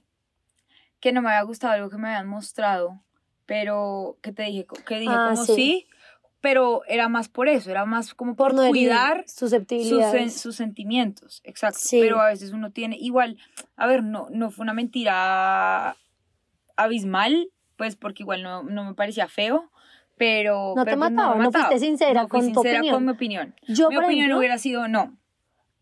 que 0.99 1.13
no 1.13 1.23
me 1.23 1.29
había 1.29 1.43
gustado 1.43 1.75
algo 1.75 1.89
que 1.91 1.99
me 1.99 2.09
habían 2.09 2.27
mostrado, 2.27 3.01
pero 3.45 4.17
que 4.23 4.33
te 4.33 4.43
dije 4.45 4.67
que 4.87 4.99
dije 4.99 5.15
Ah, 5.15 5.31
como 5.35 5.45
sí. 5.45 5.55
sí. 5.55 5.87
Pero 6.47 6.83
era 6.87 7.09
más 7.09 7.29
por 7.29 7.49
eso, 7.49 7.73
era 7.73 7.87
más 7.87 8.15
como 8.15 8.37
por, 8.37 8.53
Por 8.53 8.55
no 8.55 8.63
herir 8.63 8.71
cuidar 8.71 9.25
sus, 9.27 9.51
susceptibilidades. 9.51 10.41
sus 10.41 10.55
sentimientos, 10.55 11.41
exacto. 11.43 11.81
Sí. 11.83 11.99
Pero 12.01 12.21
a 12.21 12.29
veces 12.29 12.53
uno 12.53 12.71
tiene 12.71 12.97
igual, 13.01 13.37
a 13.75 13.89
ver, 13.89 14.05
no 14.05 14.29
no 14.31 14.53
fue 14.53 14.63
una 14.63 14.73
mentira 14.73 15.97
abismal, 16.77 17.49
pues 17.77 17.97
porque 17.97 18.23
igual 18.23 18.45
no, 18.45 18.63
no 18.63 18.85
me 18.85 18.95
parecía 18.95 19.27
feo. 19.27 19.73
Pero, 20.19 20.75
No 20.77 20.85
te 20.85 20.93
pero 20.93 21.01
pues 21.01 21.11
mataba, 21.11 21.35
no 21.35 21.51
fuiste 21.51 21.81
sincera 21.81 22.23
No 22.23 22.29
fui 22.29 22.39
con 22.39 22.53
tu 22.53 22.61
sincera 22.63 22.79
opinión. 22.79 22.95
con 22.95 23.05
mi 23.07 23.11
opinión. 23.11 23.55
Yo, 23.67 23.89
mi 23.91 23.97
opinión 23.97 24.19
ejemplo, 24.19 24.39
hubiera 24.39 24.59
sido 24.59 24.87
no. 24.87 25.19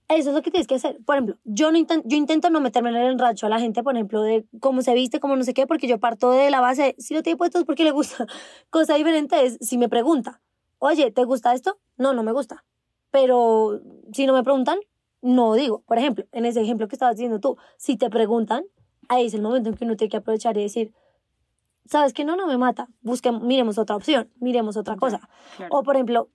Eso 0.09 0.31
es 0.31 0.35
lo 0.35 0.43
que 0.43 0.51
tienes 0.51 0.67
que 0.67 0.75
hacer. 0.77 0.99
Por 1.05 1.17
ejemplo, 1.17 1.37
yo 1.45 1.73
no 1.73 1.79
intento, 1.79 2.09
yo 2.09 2.17
intento 2.17 2.51
no 2.51 2.61
meterme 2.61 2.91
en 2.91 2.97
el 2.97 3.13
enracho 3.13 3.47
a 3.47 3.49
la 3.49 3.59
gente, 3.59 3.83
por 3.83 3.95
ejemplo, 3.95 4.23
de 4.23 4.45
cómo 4.61 4.81
se 4.83 4.95
viste, 4.95 5.21
cómo 5.21 5.37
no 5.37 5.45
sé 5.45 5.53
qué, 5.55 5.67
porque 5.67 5.87
yo 5.89 5.99
parto 5.99 6.31
de 6.31 6.51
la 6.51 6.61
base, 6.61 6.95
si 6.99 7.15
lo 7.15 7.23
tiene 7.23 7.37
puesto 7.37 7.59
es 7.59 7.65
porque 7.65 7.85
le 7.85 7.91
gusta. 7.91 8.27
Cosa 8.71 8.95
diferente 8.97 9.45
es 9.45 9.59
si 9.61 9.79
me 9.79 9.89
pregunta, 9.89 10.41
oye, 10.85 11.11
¿te 11.11 11.25
gusta 11.25 11.55
esto? 11.55 11.79
No, 11.97 12.13
no 12.13 12.23
me 12.23 12.33
gusta. 12.33 12.65
Pero 13.11 13.81
si 14.13 14.27
no 14.27 14.33
me 14.33 14.43
preguntan, 14.43 14.79
no 15.23 15.55
digo. 15.55 15.83
Por 15.87 15.99
ejemplo, 15.99 16.25
en 16.33 16.45
ese 16.45 16.61
ejemplo 16.61 16.89
que 16.89 16.97
estabas 16.97 17.17
diciendo 17.17 17.41
tú, 17.41 17.57
si 17.77 17.97
te 17.97 18.11
preguntan, 18.11 18.65
ahí 19.09 19.27
es 19.27 19.35
el 19.35 19.43
momento 19.43 19.71
en 19.71 19.77
que 19.77 19.85
uno 19.85 19.97
tiene 19.97 20.11
que 20.11 20.17
aprovechar 20.19 20.57
y 20.57 20.63
decir, 20.63 20.93
¿sabes 21.87 22.13
qué? 22.13 22.25
No, 22.25 22.37
no 22.37 22.47
me 22.47 22.59
mata. 22.59 22.89
Busquemos, 23.03 23.43
miremos 23.43 23.79
otra 23.79 23.97
opción, 23.97 24.31
miremos 24.41 24.77
otra 24.77 24.97
cosa. 24.97 25.29
Claro. 25.57 25.75
O, 25.75 25.83
por 25.83 25.97
ejemplo, 25.97 26.29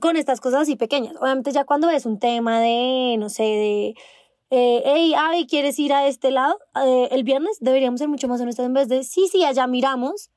con 0.00 0.16
estas 0.16 0.40
cosas 0.40 0.62
así 0.62 0.76
pequeñas. 0.76 1.16
Obviamente 1.20 1.52
ya 1.52 1.64
cuando 1.64 1.88
ves 1.88 2.06
un 2.06 2.18
tema 2.18 2.60
de, 2.60 3.16
no 3.18 3.28
sé, 3.28 3.42
de, 3.42 3.94
eh, 4.50 4.82
hey, 4.84 5.14
Avi, 5.16 5.46
¿quieres 5.46 5.78
ir 5.78 5.92
a 5.92 6.06
este 6.06 6.30
lado? 6.30 6.58
Eh, 6.84 7.08
el 7.10 7.24
viernes 7.24 7.58
deberíamos 7.60 7.98
ser 7.98 8.08
mucho 8.08 8.28
más 8.28 8.40
honestos 8.40 8.64
en 8.64 8.74
vez 8.74 8.88
de, 8.88 9.04
sí, 9.04 9.28
sí, 9.28 9.44
allá 9.44 9.66
miramos. 9.66 10.30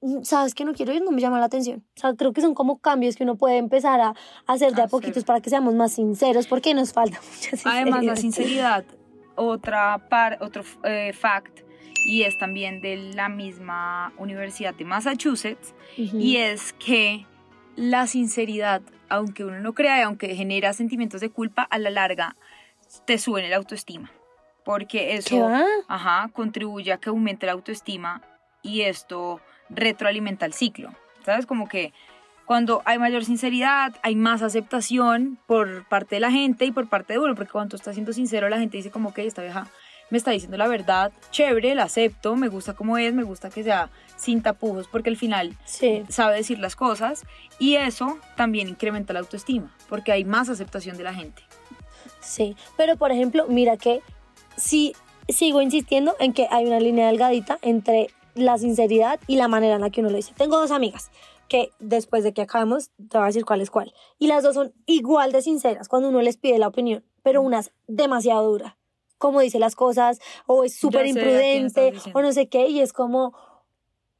Mm, 0.00 0.22
sabes 0.22 0.54
que 0.54 0.64
no 0.64 0.74
quiero 0.74 0.92
ir, 0.92 1.02
no 1.02 1.10
me 1.10 1.20
llama 1.20 1.38
la 1.38 1.46
atención. 1.46 1.84
O 1.96 2.00
sea, 2.00 2.14
creo 2.14 2.32
que 2.32 2.40
son 2.40 2.54
como 2.54 2.78
cambios 2.78 3.16
que 3.16 3.24
uno 3.24 3.36
puede 3.36 3.58
empezar 3.58 4.00
a, 4.00 4.14
hacer 4.46 4.74
de 4.74 4.82
a 4.82 4.88
poquitos 4.88 5.24
para 5.24 5.40
que 5.40 5.50
seamos 5.50 5.74
más 5.74 5.92
sinceros, 5.92 6.46
porque 6.46 6.74
nos 6.74 6.92
falta 6.92 7.20
mucha 7.34 7.50
sinceridad. 7.50 7.82
Además, 7.82 8.04
la 8.04 8.16
sinceridad, 8.16 8.84
otra 9.36 10.08
par, 10.08 10.38
otro 10.40 10.62
eh, 10.84 11.12
fact, 11.12 11.60
y 12.06 12.22
es 12.22 12.38
también 12.38 12.80
de 12.80 12.96
la 13.14 13.28
misma 13.28 14.12
Universidad 14.18 14.74
de 14.74 14.84
Massachusetts, 14.84 15.74
y 15.96 16.36
es 16.36 16.72
que 16.74 17.26
la 17.76 18.06
sinceridad, 18.06 18.82
aunque 19.08 19.44
uno 19.44 19.60
no 19.60 19.72
crea 19.74 19.98
y 19.98 20.02
aunque 20.02 20.34
genera 20.34 20.72
sentimientos 20.72 21.20
de 21.20 21.30
culpa, 21.30 21.62
a 21.62 21.78
la 21.78 21.90
larga 21.90 22.36
te 23.04 23.18
suben 23.18 23.44
el 23.44 23.52
autoestima. 23.52 24.10
Porque 24.64 25.14
eso 25.14 25.48
ajá, 25.86 26.28
contribuye 26.32 26.92
a 26.92 26.98
que 26.98 27.08
aumente 27.08 27.46
la 27.46 27.52
autoestima 27.52 28.20
y 28.62 28.82
esto 28.82 29.40
retroalimenta 29.70 30.46
el 30.46 30.52
ciclo. 30.52 30.90
¿Sabes? 31.24 31.46
Como 31.46 31.68
que 31.68 31.92
cuando 32.46 32.80
hay 32.86 32.98
mayor 32.98 33.24
sinceridad, 33.24 33.94
hay 34.02 34.16
más 34.16 34.40
aceptación 34.40 35.38
por 35.46 35.86
parte 35.86 36.16
de 36.16 36.20
la 36.20 36.30
gente 36.30 36.64
y 36.64 36.72
por 36.72 36.88
parte 36.88 37.12
de 37.12 37.18
uno, 37.18 37.34
porque 37.34 37.52
cuando 37.52 37.70
tú 37.70 37.76
estás 37.76 37.94
siendo 37.94 38.12
sincero, 38.14 38.48
la 38.48 38.58
gente 38.58 38.78
dice 38.78 38.90
como 38.90 39.12
que 39.12 39.26
esta 39.26 39.42
vieja 39.42 39.66
me 40.10 40.16
está 40.16 40.30
diciendo 40.30 40.56
la 40.56 40.66
verdad, 40.68 41.12
chévere, 41.30 41.74
la 41.74 41.84
acepto, 41.84 42.36
me 42.36 42.48
gusta 42.48 42.72
como 42.72 42.96
es, 42.96 43.12
me 43.12 43.22
gusta 43.22 43.50
que 43.50 43.62
sea 43.62 43.90
sin 44.16 44.42
tapujos, 44.42 44.88
porque 44.88 45.10
al 45.10 45.16
final 45.16 45.54
sabe 46.08 46.36
decir 46.36 46.58
las 46.58 46.76
cosas 46.76 47.24
y 47.58 47.74
eso 47.74 48.18
también 48.36 48.68
incrementa 48.68 49.12
la 49.12 49.20
autoestima, 49.20 49.74
porque 49.88 50.12
hay 50.12 50.24
más 50.24 50.48
aceptación 50.48 50.96
de 50.96 51.04
la 51.04 51.12
gente. 51.12 51.42
Sí, 52.20 52.56
pero 52.76 52.96
por 52.96 53.12
ejemplo, 53.12 53.46
mira 53.48 53.76
que 53.76 54.00
sí 54.56 54.94
sigo 55.28 55.60
insistiendo 55.60 56.16
en 56.18 56.32
que 56.32 56.48
hay 56.50 56.64
una 56.64 56.80
línea 56.80 57.08
delgadita 57.08 57.58
entre 57.60 58.08
la 58.40 58.58
sinceridad 58.58 59.20
y 59.26 59.36
la 59.36 59.48
manera 59.48 59.76
en 59.76 59.80
la 59.80 59.90
que 59.90 60.00
uno 60.00 60.10
lo 60.10 60.16
dice. 60.16 60.32
Tengo 60.36 60.58
dos 60.58 60.70
amigas 60.70 61.10
que 61.48 61.70
después 61.78 62.24
de 62.24 62.32
que 62.34 62.42
acabemos 62.42 62.90
te 63.08 63.16
voy 63.16 63.24
a 63.24 63.26
decir 63.26 63.44
cuál 63.44 63.60
es 63.60 63.70
cuál. 63.70 63.92
Y 64.18 64.26
las 64.26 64.42
dos 64.42 64.54
son 64.54 64.72
igual 64.86 65.32
de 65.32 65.42
sinceras 65.42 65.88
cuando 65.88 66.08
uno 66.08 66.20
les 66.20 66.36
pide 66.36 66.58
la 66.58 66.68
opinión, 66.68 67.04
pero 67.22 67.42
una 67.42 67.60
es 67.60 67.72
demasiado 67.86 68.50
dura 68.50 68.78
cómo 69.18 69.40
dice 69.40 69.58
las 69.58 69.74
cosas, 69.74 70.20
o 70.46 70.64
es 70.64 70.74
súper 70.74 71.06
imprudente, 71.06 71.92
o 72.14 72.22
no 72.22 72.32
sé 72.32 72.48
qué, 72.48 72.68
y 72.68 72.80
es 72.80 72.92
como, 72.92 73.34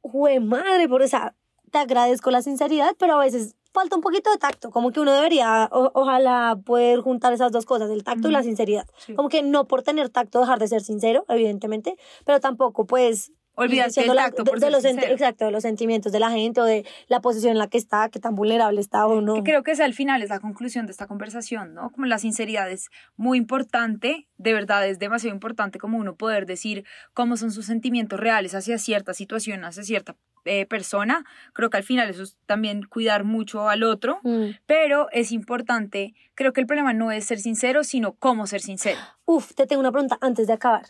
jue 0.01 0.39
madre, 0.39 0.87
por 0.87 1.01
esa, 1.01 1.35
te 1.71 1.79
agradezco 1.79 2.29
la 2.31 2.41
sinceridad, 2.41 2.95
pero 2.99 3.15
a 3.15 3.19
veces 3.19 3.55
falta 3.71 3.95
un 3.95 4.01
poquito 4.01 4.29
de 4.31 4.37
tacto, 4.37 4.71
como 4.71 4.91
que 4.91 4.99
uno 4.99 5.13
debería, 5.13 5.69
ojalá, 5.71 6.59
poder 6.65 6.99
juntar 6.99 7.33
esas 7.33 7.51
dos 7.51 7.65
cosas, 7.65 7.89
el 7.91 8.03
tacto 8.03 8.27
y 8.27 8.31
la 8.31 8.43
sinceridad. 8.43 8.87
Como 9.15 9.29
que 9.29 9.41
no 9.41 9.67
por 9.67 9.83
tener 9.83 10.09
tacto 10.09 10.39
dejar 10.39 10.59
de 10.59 10.67
ser 10.67 10.81
sincero, 10.81 11.23
evidentemente, 11.29 11.95
pero 12.25 12.39
tampoco 12.39 12.85
pues 12.85 13.31
Olvídate 13.59 14.01
del 14.01 14.15
tacto 14.15 14.43
por 14.43 14.59
de, 14.59 14.71
los 14.71 14.85
Exacto, 14.85 15.45
de 15.45 15.51
los 15.51 15.63
sentimientos 15.63 16.11
de 16.11 16.19
la 16.19 16.31
gente 16.31 16.61
o 16.61 16.63
de 16.63 16.85
la 17.07 17.19
posición 17.19 17.51
en 17.51 17.57
la 17.57 17.67
que 17.67 17.77
está, 17.77 18.09
qué 18.09 18.19
tan 18.19 18.35
vulnerable 18.35 18.79
está 18.79 19.05
o 19.05 19.21
no. 19.21 19.43
creo 19.43 19.63
que 19.63 19.71
es 19.71 19.79
al 19.79 19.93
final, 19.93 20.21
es 20.21 20.29
la 20.29 20.39
conclusión 20.39 20.85
de 20.85 20.91
esta 20.91 21.07
conversación, 21.07 21.73
¿no? 21.73 21.91
Como 21.91 22.05
la 22.05 22.19
sinceridad 22.19 22.69
es 22.71 22.89
muy 23.17 23.37
importante, 23.37 24.27
de 24.37 24.53
verdad 24.53 24.87
es 24.87 24.99
demasiado 24.99 25.35
importante 25.35 25.79
como 25.79 25.97
uno 25.97 26.15
poder 26.15 26.45
decir 26.45 26.85
cómo 27.13 27.37
son 27.37 27.51
sus 27.51 27.65
sentimientos 27.65 28.19
reales 28.19 28.55
hacia 28.55 28.77
cierta 28.77 29.13
situación, 29.13 29.65
hacia 29.65 29.83
cierta 29.83 30.15
eh, 30.45 30.65
persona. 30.65 31.25
Creo 31.53 31.69
que 31.69 31.77
al 31.77 31.83
final 31.83 32.09
eso 32.09 32.23
es 32.23 32.37
también 32.45 32.83
cuidar 32.83 33.23
mucho 33.23 33.67
al 33.67 33.83
otro, 33.83 34.19
mm. 34.23 34.51
pero 34.65 35.09
es 35.11 35.31
importante, 35.31 36.13
creo 36.33 36.53
que 36.53 36.61
el 36.61 36.67
problema 36.67 36.93
no 36.93 37.11
es 37.11 37.25
ser 37.25 37.39
sincero, 37.39 37.83
sino 37.83 38.13
cómo 38.13 38.47
ser 38.47 38.61
sincero. 38.61 38.99
Uf, 39.25 39.53
te 39.53 39.67
tengo 39.67 39.81
una 39.81 39.91
pregunta 39.91 40.17
antes 40.21 40.47
de 40.47 40.53
acabar. 40.53 40.87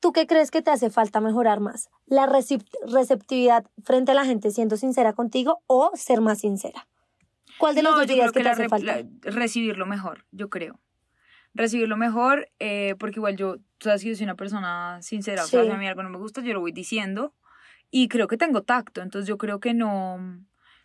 ¿Tú 0.00 0.12
qué 0.12 0.26
crees 0.26 0.50
que 0.50 0.62
te 0.62 0.70
hace 0.70 0.90
falta 0.90 1.20
mejorar 1.20 1.60
más? 1.60 1.90
¿La 2.06 2.26
receptividad 2.26 3.66
frente 3.84 4.12
a 4.12 4.14
la 4.14 4.24
gente 4.24 4.50
siendo 4.50 4.76
sincera 4.76 5.12
contigo 5.12 5.62
o 5.66 5.90
ser 5.94 6.20
más 6.20 6.38
sincera? 6.38 6.86
¿Cuál 7.58 7.74
de 7.74 7.82
los 7.82 7.96
dos 7.96 8.06
dirías 8.06 8.30
que, 8.30 8.42
te 8.42 8.48
hace 8.48 8.68
falta? 8.68 9.02
recibirlo 9.22 9.86
mejor, 9.86 10.24
yo 10.30 10.48
creo. 10.48 10.78
Recibirlo 11.54 11.96
mejor, 11.96 12.48
eh, 12.60 12.94
porque 13.00 13.18
igual 13.18 13.36
yo, 13.36 13.56
tú 13.78 13.88
sabes 13.88 14.02
que 14.02 14.10
yo 14.10 14.14
soy 14.14 14.24
una 14.24 14.36
persona 14.36 15.02
sincera, 15.02 15.44
o 15.44 15.46
sea, 15.46 15.64
si 15.64 15.70
a 15.70 15.76
mí 15.76 15.88
algo 15.88 16.04
no 16.04 16.10
me 16.10 16.18
gusta, 16.18 16.40
yo 16.42 16.52
lo 16.52 16.60
voy 16.60 16.70
diciendo 16.70 17.34
y 17.90 18.08
creo 18.08 18.28
que 18.28 18.36
tengo 18.36 18.62
tacto, 18.62 19.00
entonces 19.02 19.26
yo 19.26 19.38
creo 19.38 19.58
que 19.58 19.74
no, 19.74 20.18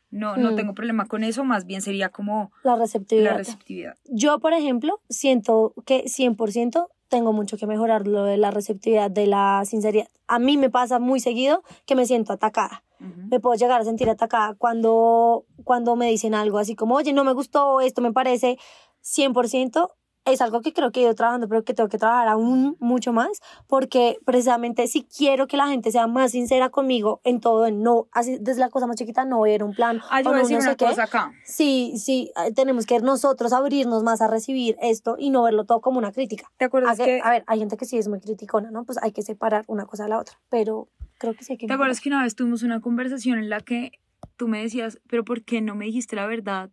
no, 0.09 0.37
no 0.37 0.51
mm. 0.51 0.55
tengo 0.55 0.73
problema 0.73 1.05
con 1.05 1.23
eso, 1.23 1.43
más 1.43 1.65
bien 1.65 1.81
sería 1.81 2.09
como 2.09 2.51
la 2.63 2.75
receptividad. 2.75 3.31
la 3.31 3.37
receptividad. 3.37 3.95
Yo, 4.05 4.39
por 4.39 4.53
ejemplo, 4.53 5.01
siento 5.09 5.75
que 5.85 6.05
100% 6.05 6.87
tengo 7.13 7.31
mucho 7.31 7.57
que 7.57 7.67
mejorar 7.67 8.07
lo 8.07 8.23
de 8.23 8.37
la 8.37 8.49
receptividad, 8.49 9.11
de 9.11 9.27
la 9.27 9.61
sinceridad. 9.65 10.07
A 10.27 10.39
mí 10.39 10.57
me 10.57 10.71
pasa 10.71 10.97
muy 10.97 11.19
seguido 11.19 11.61
que 11.85 11.93
me 11.93 12.07
siento 12.07 12.33
atacada. 12.33 12.83
Me 13.29 13.39
puedo 13.39 13.53
llegar 13.55 13.81
a 13.81 13.83
sentir 13.83 14.09
atacada 14.09 14.55
cuando, 14.55 15.45
cuando 15.63 15.95
me 15.95 16.09
dicen 16.09 16.33
algo 16.33 16.57
así 16.57 16.75
como, 16.75 16.95
oye, 16.95 17.13
no 17.13 17.23
me 17.23 17.33
gustó, 17.33 17.81
esto 17.81 18.01
me 18.01 18.11
parece 18.11 18.57
100% 19.03 19.91
es 20.25 20.41
algo 20.41 20.61
que 20.61 20.73
creo 20.73 20.91
que 20.91 21.01
he 21.01 21.03
ido 21.03 21.15
trabajando, 21.15 21.47
pero 21.47 21.63
que 21.63 21.73
tengo 21.73 21.89
que 21.89 21.97
trabajar 21.97 22.27
aún 22.27 22.77
mucho 22.79 23.13
más, 23.13 23.41
porque 23.67 24.17
precisamente 24.25 24.87
si 24.87 25.03
quiero 25.03 25.47
que 25.47 25.57
la 25.57 25.67
gente 25.67 25.91
sea 25.91 26.07
más 26.07 26.31
sincera 26.31 26.69
conmigo 26.69 27.19
en 27.23 27.39
todo, 27.39 27.65
en 27.65 27.83
no, 27.83 28.07
así 28.11 28.37
desde 28.39 28.61
la 28.61 28.69
cosa 28.69 28.87
más 28.87 28.95
chiquita, 28.95 29.25
no 29.25 29.41
ver 29.41 29.63
un 29.63 29.73
plan. 29.73 30.01
Ah, 30.09 30.21
yo 30.21 30.29
voy 30.29 30.39
a 30.39 30.41
decir 30.41 30.57
una 30.57 30.75
cosa 30.75 31.03
acá. 31.03 31.31
Sí, 31.43 31.93
sí, 31.97 32.31
eh, 32.45 32.53
tenemos 32.53 32.85
que 32.85 32.99
nosotros 32.99 33.53
abrirnos 33.53 34.03
más 34.03 34.21
a 34.21 34.27
recibir 34.27 34.77
esto 34.81 35.15
y 35.17 35.29
no 35.29 35.43
verlo 35.43 35.65
todo 35.65 35.81
como 35.81 35.97
una 35.97 36.11
crítica. 36.11 36.49
¿Te 36.57 36.65
acuerdas 36.65 36.99
a 36.99 37.03
que, 37.03 37.21
A 37.23 37.29
ver, 37.29 37.43
hay 37.47 37.59
gente 37.59 37.77
que 37.77 37.85
sí 37.85 37.97
es 37.97 38.07
muy 38.07 38.19
criticona, 38.19 38.71
¿no? 38.71 38.85
Pues 38.85 38.97
hay 39.01 39.11
que 39.11 39.21
separar 39.21 39.65
una 39.67 39.85
cosa 39.85 40.03
de 40.03 40.09
la 40.09 40.19
otra, 40.19 40.39
pero 40.49 40.87
creo 41.17 41.33
que 41.33 41.43
sí 41.43 41.53
hay 41.53 41.57
que... 41.57 41.67
¿Te 41.67 41.73
acuerdas 41.73 41.99
que 41.99 42.09
una 42.09 42.23
vez 42.23 42.35
tuvimos 42.35 42.63
una 42.63 42.79
conversación 42.79 43.39
en 43.39 43.49
la 43.49 43.59
que 43.59 43.91
tú 44.37 44.47
me 44.47 44.61
decías, 44.61 44.99
pero 45.07 45.25
¿por 45.25 45.43
qué 45.43 45.61
no 45.61 45.75
me 45.75 45.85
dijiste 45.85 46.15
la 46.15 46.27
verdad? 46.27 46.69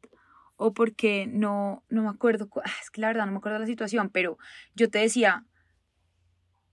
O 0.61 0.75
porque 0.75 1.27
no, 1.27 1.83
no 1.89 2.03
me 2.03 2.11
acuerdo, 2.11 2.47
ah, 2.63 2.71
es 2.83 2.91
que 2.91 3.01
la 3.01 3.07
verdad 3.07 3.25
no 3.25 3.33
me 3.33 3.39
acuerdo 3.39 3.59
la 3.59 3.67
situación, 3.67 4.11
pero 4.11 4.37
yo 4.75 4.91
te 4.91 4.99
decía, 4.99 5.47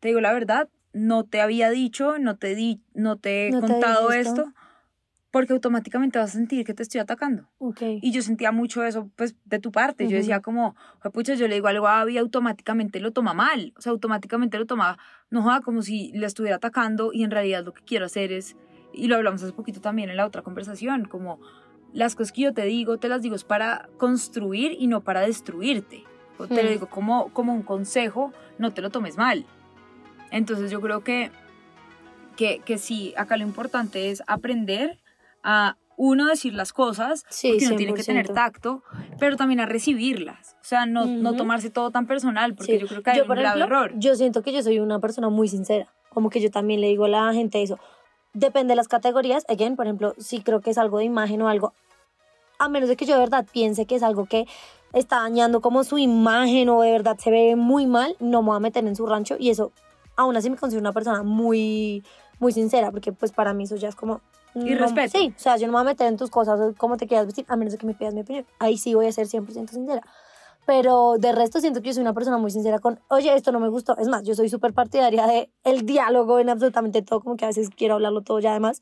te 0.02 0.10
digo 0.10 0.20
la 0.20 0.34
verdad, 0.34 0.68
no 0.92 1.24
te 1.24 1.40
había 1.40 1.70
dicho, 1.70 2.20
no 2.20 2.36
te, 2.36 2.54
di, 2.54 2.82
no 2.94 3.16
te 3.16 3.48
he 3.48 3.52
contado 3.52 4.12
esto, 4.12 4.54
porque 5.32 5.54
automáticamente 5.54 6.20
vas 6.20 6.32
a 6.32 6.34
sentir 6.34 6.66
que 6.66 6.74
te 6.74 6.84
estoy 6.84 7.00
atacando. 7.00 7.50
Y 8.02 8.12
yo 8.12 8.22
sentía 8.22 8.52
mucho 8.52 8.84
eso, 8.84 9.10
pues, 9.16 9.36
de 9.46 9.60
tu 9.60 9.72
parte. 9.72 10.08
Yo 10.08 10.18
decía 10.18 10.42
como, 10.42 10.76
pucha, 11.14 11.36
yo 11.36 11.48
le 11.48 11.56
digo 11.56 11.68
algo 11.68 11.88
a 11.88 12.02
Abby, 12.02 12.18
automáticamente 12.18 13.00
lo 13.00 13.12
toma 13.12 13.34
mal. 13.34 13.74
O 13.78 13.82
sea, 13.82 13.92
automáticamente 13.92 14.58
lo 14.58 14.66
toma, 14.66 14.98
no 15.30 15.44
joda, 15.44 15.62
como 15.62 15.82
si 15.82 16.12
le 16.14 16.26
estuviera 16.26 16.58
atacando 16.58 17.14
y 17.14 17.24
en 17.24 17.32
realidad 17.32 17.64
lo 17.64 17.74
que 17.74 17.84
quiero 17.84 18.06
hacer 18.06 18.34
es, 18.34 18.58
y 18.94 19.08
lo 19.08 19.16
hablamos 19.16 19.44
hace 19.44 19.54
poquito 19.54 19.80
también 19.80 20.10
en 20.10 20.18
la 20.18 20.26
otra 20.26 20.42
conversación, 20.42 21.06
como 21.06 21.40
las 21.94 22.16
cosas 22.16 22.32
que 22.32 22.42
yo 22.42 22.54
te 22.54 22.64
digo, 22.64 22.98
te 22.98 23.10
las 23.10 23.22
digo 23.22 23.36
es 23.36 23.44
para 23.44 23.90
construir 23.98 24.76
y 24.78 24.88
no 24.88 25.02
para 25.02 25.22
destruirte. 25.22 26.04
Te 26.38 26.64
lo 26.64 26.70
hmm. 26.70 26.74
digo 26.74 26.88
como, 26.88 27.34
como 27.34 27.54
un 27.54 27.64
consejo, 27.64 28.32
no 28.58 28.74
te 28.74 28.82
lo 28.82 28.90
tomes 28.90 29.18
mal. 29.18 29.46
Entonces 30.32 30.70
yo 30.70 30.82
creo 30.82 31.04
que, 31.04 31.32
que, 32.36 32.60
que 32.64 32.78
sí, 32.78 33.14
acá 33.18 33.38
lo 33.38 33.44
importante 33.44 34.12
es 34.12 34.22
aprender 34.28 35.00
a 35.44 35.78
uno 35.98 36.28
decir 36.28 36.54
las 36.54 36.74
cosas, 36.74 37.26
sí, 37.30 37.50
porque 37.50 37.68
uno 37.68 37.76
tiene 37.76 37.94
que 37.96 38.04
tener 38.04 38.30
tacto, 38.30 38.84
pero 39.20 39.36
también 39.36 39.60
a 39.60 39.66
recibirlas. 39.66 40.56
O 40.62 40.64
sea, 40.64 40.86
no, 40.86 41.06
no 41.06 41.36
tomarse 41.36 41.72
todo 41.72 41.90
tan 41.90 42.06
personal, 42.06 42.54
porque 42.54 42.78
yo 42.78 42.88
creo 42.88 43.02
que 43.02 43.10
hay 43.10 43.22
un 43.22 43.28
grave 43.28 43.62
error. 43.62 43.92
Yo 43.96 44.16
siento 44.16 44.44
que 44.44 44.54
yo 44.54 44.62
soy 44.62 44.80
una 44.80 45.00
persona 45.00 45.30
muy 45.30 45.48
sincera, 45.48 45.92
como 46.10 46.30
que 46.30 46.40
yo 46.40 46.52
también 46.52 46.82
le 46.82 46.88
digo 46.88 47.06
a 47.06 47.10
la 47.10 47.34
gente 47.34 47.64
eso. 47.64 47.80
Depende 48.34 48.74
de 48.74 48.76
las 48.76 48.88
categorías. 48.88 49.46
Again, 49.48 49.76
por 49.76 49.86
ejemplo, 49.86 50.14
si 50.18 50.42
creo 50.42 50.62
que 50.62 50.70
es 50.70 50.78
algo 50.78 51.00
de 51.00 51.06
imagen 51.06 51.42
o 51.42 51.50
algo, 51.50 51.74
a 52.60 52.70
menos 52.70 52.90
de 52.90 52.96
que 52.96 53.06
yo 53.06 53.14
de 53.16 53.22
verdad 53.22 53.46
piense 53.52 53.86
que 53.86 53.96
es 53.96 54.04
algo 54.04 54.26
que 54.26 54.46
está 54.94 55.18
dañando 55.18 55.62
como 55.62 55.84
su 55.84 55.98
imagen 55.98 56.70
o 56.70 56.82
de 56.82 56.92
verdad 56.92 57.18
se 57.18 57.30
ve 57.32 57.56
muy 57.56 57.86
mal, 57.86 58.16
no 58.20 58.42
me 58.42 58.48
voy 58.50 58.58
a 58.58 58.60
meter 58.60 58.86
en 58.86 58.96
su 58.96 59.06
rancho 59.06 59.36
y 59.40 59.50
eso 59.50 59.72
aún 60.16 60.36
así 60.36 60.50
me 60.50 60.58
considero 60.58 60.82
una 60.82 60.94
persona 60.94 61.24
muy, 61.24 62.04
muy 62.40 62.52
sincera, 62.52 62.92
porque 62.92 63.12
pues 63.12 63.32
para 63.32 63.54
mí 63.54 63.64
eso 63.64 63.76
ya 63.76 63.90
es 63.90 63.96
como... 63.96 64.22
Y 64.56 64.74
respeto. 64.74 65.16
Sí, 65.16 65.32
o 65.36 65.40
sea, 65.40 65.58
yo 65.58 65.68
no 65.68 65.74
me 65.74 65.80
voy 65.80 65.88
a 65.88 65.92
meter 65.92 66.08
en 66.08 66.18
tus 66.18 66.32
cosas, 66.32 66.60
cómo 66.78 66.98
te 66.98 67.06
quieras 67.06 67.28
vestir, 67.28 67.46
a 67.48 67.56
menos 67.56 67.74
de 67.74 67.78
que 67.78 67.86
me 67.86 67.94
pidas 67.94 68.16
mi 68.16 68.22
opinión. 68.22 68.44
Ahí 68.58 68.78
sí 68.80 68.96
voy 68.96 69.06
a 69.06 69.12
ser 69.12 69.28
100% 69.28 69.70
sincera. 69.70 70.02
Pero 70.68 71.16
de 71.18 71.32
resto 71.32 71.62
siento 71.62 71.82
que 71.82 71.88
yo 71.88 71.94
soy 71.94 72.02
una 72.02 72.14
persona 72.14 72.38
muy 72.38 72.52
sincera 72.52 72.80
con, 72.80 73.00
oye, 73.08 73.34
esto 73.34 73.54
no 73.54 73.62
me 73.62 73.70
gustó. 73.70 73.98
Es 73.98 74.10
más, 74.10 74.24
yo 74.24 74.36
soy 74.36 74.50
súper 74.50 74.74
partidaria 74.74 75.26
de 75.26 75.50
el 75.64 75.86
diálogo 75.86 76.40
en 76.40 76.50
absolutamente 76.50 77.02
todo, 77.02 77.22
como 77.22 77.38
que 77.38 77.46
a 77.46 77.48
veces 77.48 77.70
quiero 77.70 77.94
hablarlo 77.94 78.22
todo 78.22 78.42
ya 78.42 78.52
además. 78.52 78.82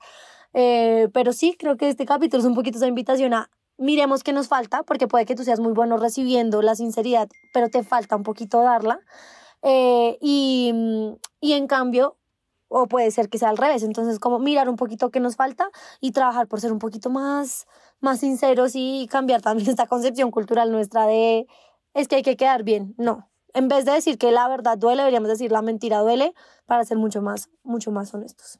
Eh, 0.53 1.09
pero 1.13 1.31
sí, 1.31 1.55
creo 1.59 1.77
que 1.77 1.87
este 1.87 2.07
capítulo 2.07 2.41
es 2.41 2.47
un 2.47 2.55
poquito 2.55 2.79
esa 2.79 2.87
invitación 2.87 3.35
a 3.35 3.51
miremos 3.77 4.23
qué 4.23 4.33
nos 4.33 4.47
falta, 4.47 4.81
porque 4.81 5.07
puede 5.07 5.25
que 5.25 5.35
tú 5.35 5.43
seas 5.43 5.59
muy 5.59 5.73
bueno 5.73 5.97
recibiendo 5.97 6.63
la 6.63 6.73
sinceridad, 6.73 7.29
pero 7.53 7.69
te 7.69 7.83
falta 7.83 8.15
un 8.15 8.23
poquito 8.23 8.61
darla. 8.61 8.99
Eh, 9.61 10.17
y, 10.21 10.73
y 11.39 11.53
en 11.53 11.67
cambio, 11.67 12.17
o 12.67 12.87
puede 12.87 13.11
ser 13.11 13.29
que 13.29 13.37
sea 13.37 13.49
al 13.49 13.57
revés, 13.57 13.83
entonces 13.83 14.17
como 14.17 14.39
mirar 14.39 14.69
un 14.69 14.75
poquito 14.75 15.11
qué 15.11 15.19
nos 15.19 15.35
falta 15.35 15.69
y 16.01 16.13
trabajar 16.13 16.47
por 16.47 16.61
ser 16.61 16.71
un 16.71 16.79
poquito 16.79 17.11
más, 17.11 17.67
más 17.99 18.21
sinceros 18.21 18.71
y 18.73 19.07
cambiar 19.11 19.43
también 19.43 19.69
esta 19.69 19.85
concepción 19.85 20.31
cultural 20.31 20.71
nuestra 20.71 21.05
de 21.05 21.47
es 21.95 22.07
que 22.07 22.17
hay 22.17 22.21
que 22.21 22.37
quedar 22.37 22.63
bien, 22.63 22.93
no. 22.97 23.29
En 23.55 23.69
vez 23.69 23.85
de 23.85 23.93
decir 23.93 24.17
que 24.17 24.31
la 24.31 24.47
verdad 24.47 24.77
duele, 24.77 25.01
deberíamos 25.01 25.29
decir 25.29 25.51
la 25.51 25.61
mentira 25.61 25.99
duele 25.99 26.33
para 26.67 26.83
ser 26.83 26.97
mucho 26.97 27.21
más, 27.21 27.49
mucho 27.63 27.89
más 27.89 28.13
honestos. 28.13 28.59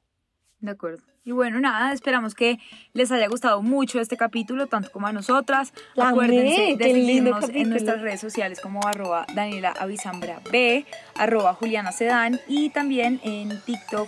De 0.60 0.72
acuerdo. 0.72 1.04
Y 1.26 1.32
bueno, 1.32 1.60
nada, 1.60 1.92
esperamos 1.92 2.34
que 2.34 2.60
les 2.94 3.12
haya 3.12 3.28
gustado 3.28 3.62
mucho 3.62 4.00
este 4.00 4.16
capítulo, 4.16 4.68
tanto 4.68 4.92
como 4.92 5.08
a 5.08 5.12
nosotras. 5.12 5.74
La 5.96 6.10
Acuérdense 6.10 6.74
amé, 6.74 6.78
de 6.78 6.86
seguirnos 6.86 7.50
en 7.50 7.70
nuestras 7.70 8.02
redes 8.02 8.22
sociales 8.22 8.62
como 8.62 8.80
arroba 8.88 9.26
Daniela 9.34 9.74
Avisambra 9.78 10.40
B, 10.52 10.86
arroba 11.16 11.54
Juliana 11.56 11.92
Sedán 11.92 12.40
y 12.48 12.70
también 12.70 13.20
en 13.24 13.60
TikTok 13.60 14.08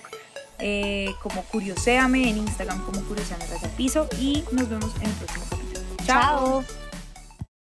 eh, 0.59 1.09
como 1.21 1.43
Curioseame, 1.43 2.29
en 2.29 2.37
Instagram 2.37 2.83
como 2.85 3.01
Curioseame 3.01 3.45
Piso 3.75 4.07
y 4.19 4.43
nos 4.51 4.69
vemos 4.69 4.95
en 5.01 5.09
el 5.09 5.15
próximo 5.15 5.45
capítulo. 5.49 5.85
Chao. 6.05 6.86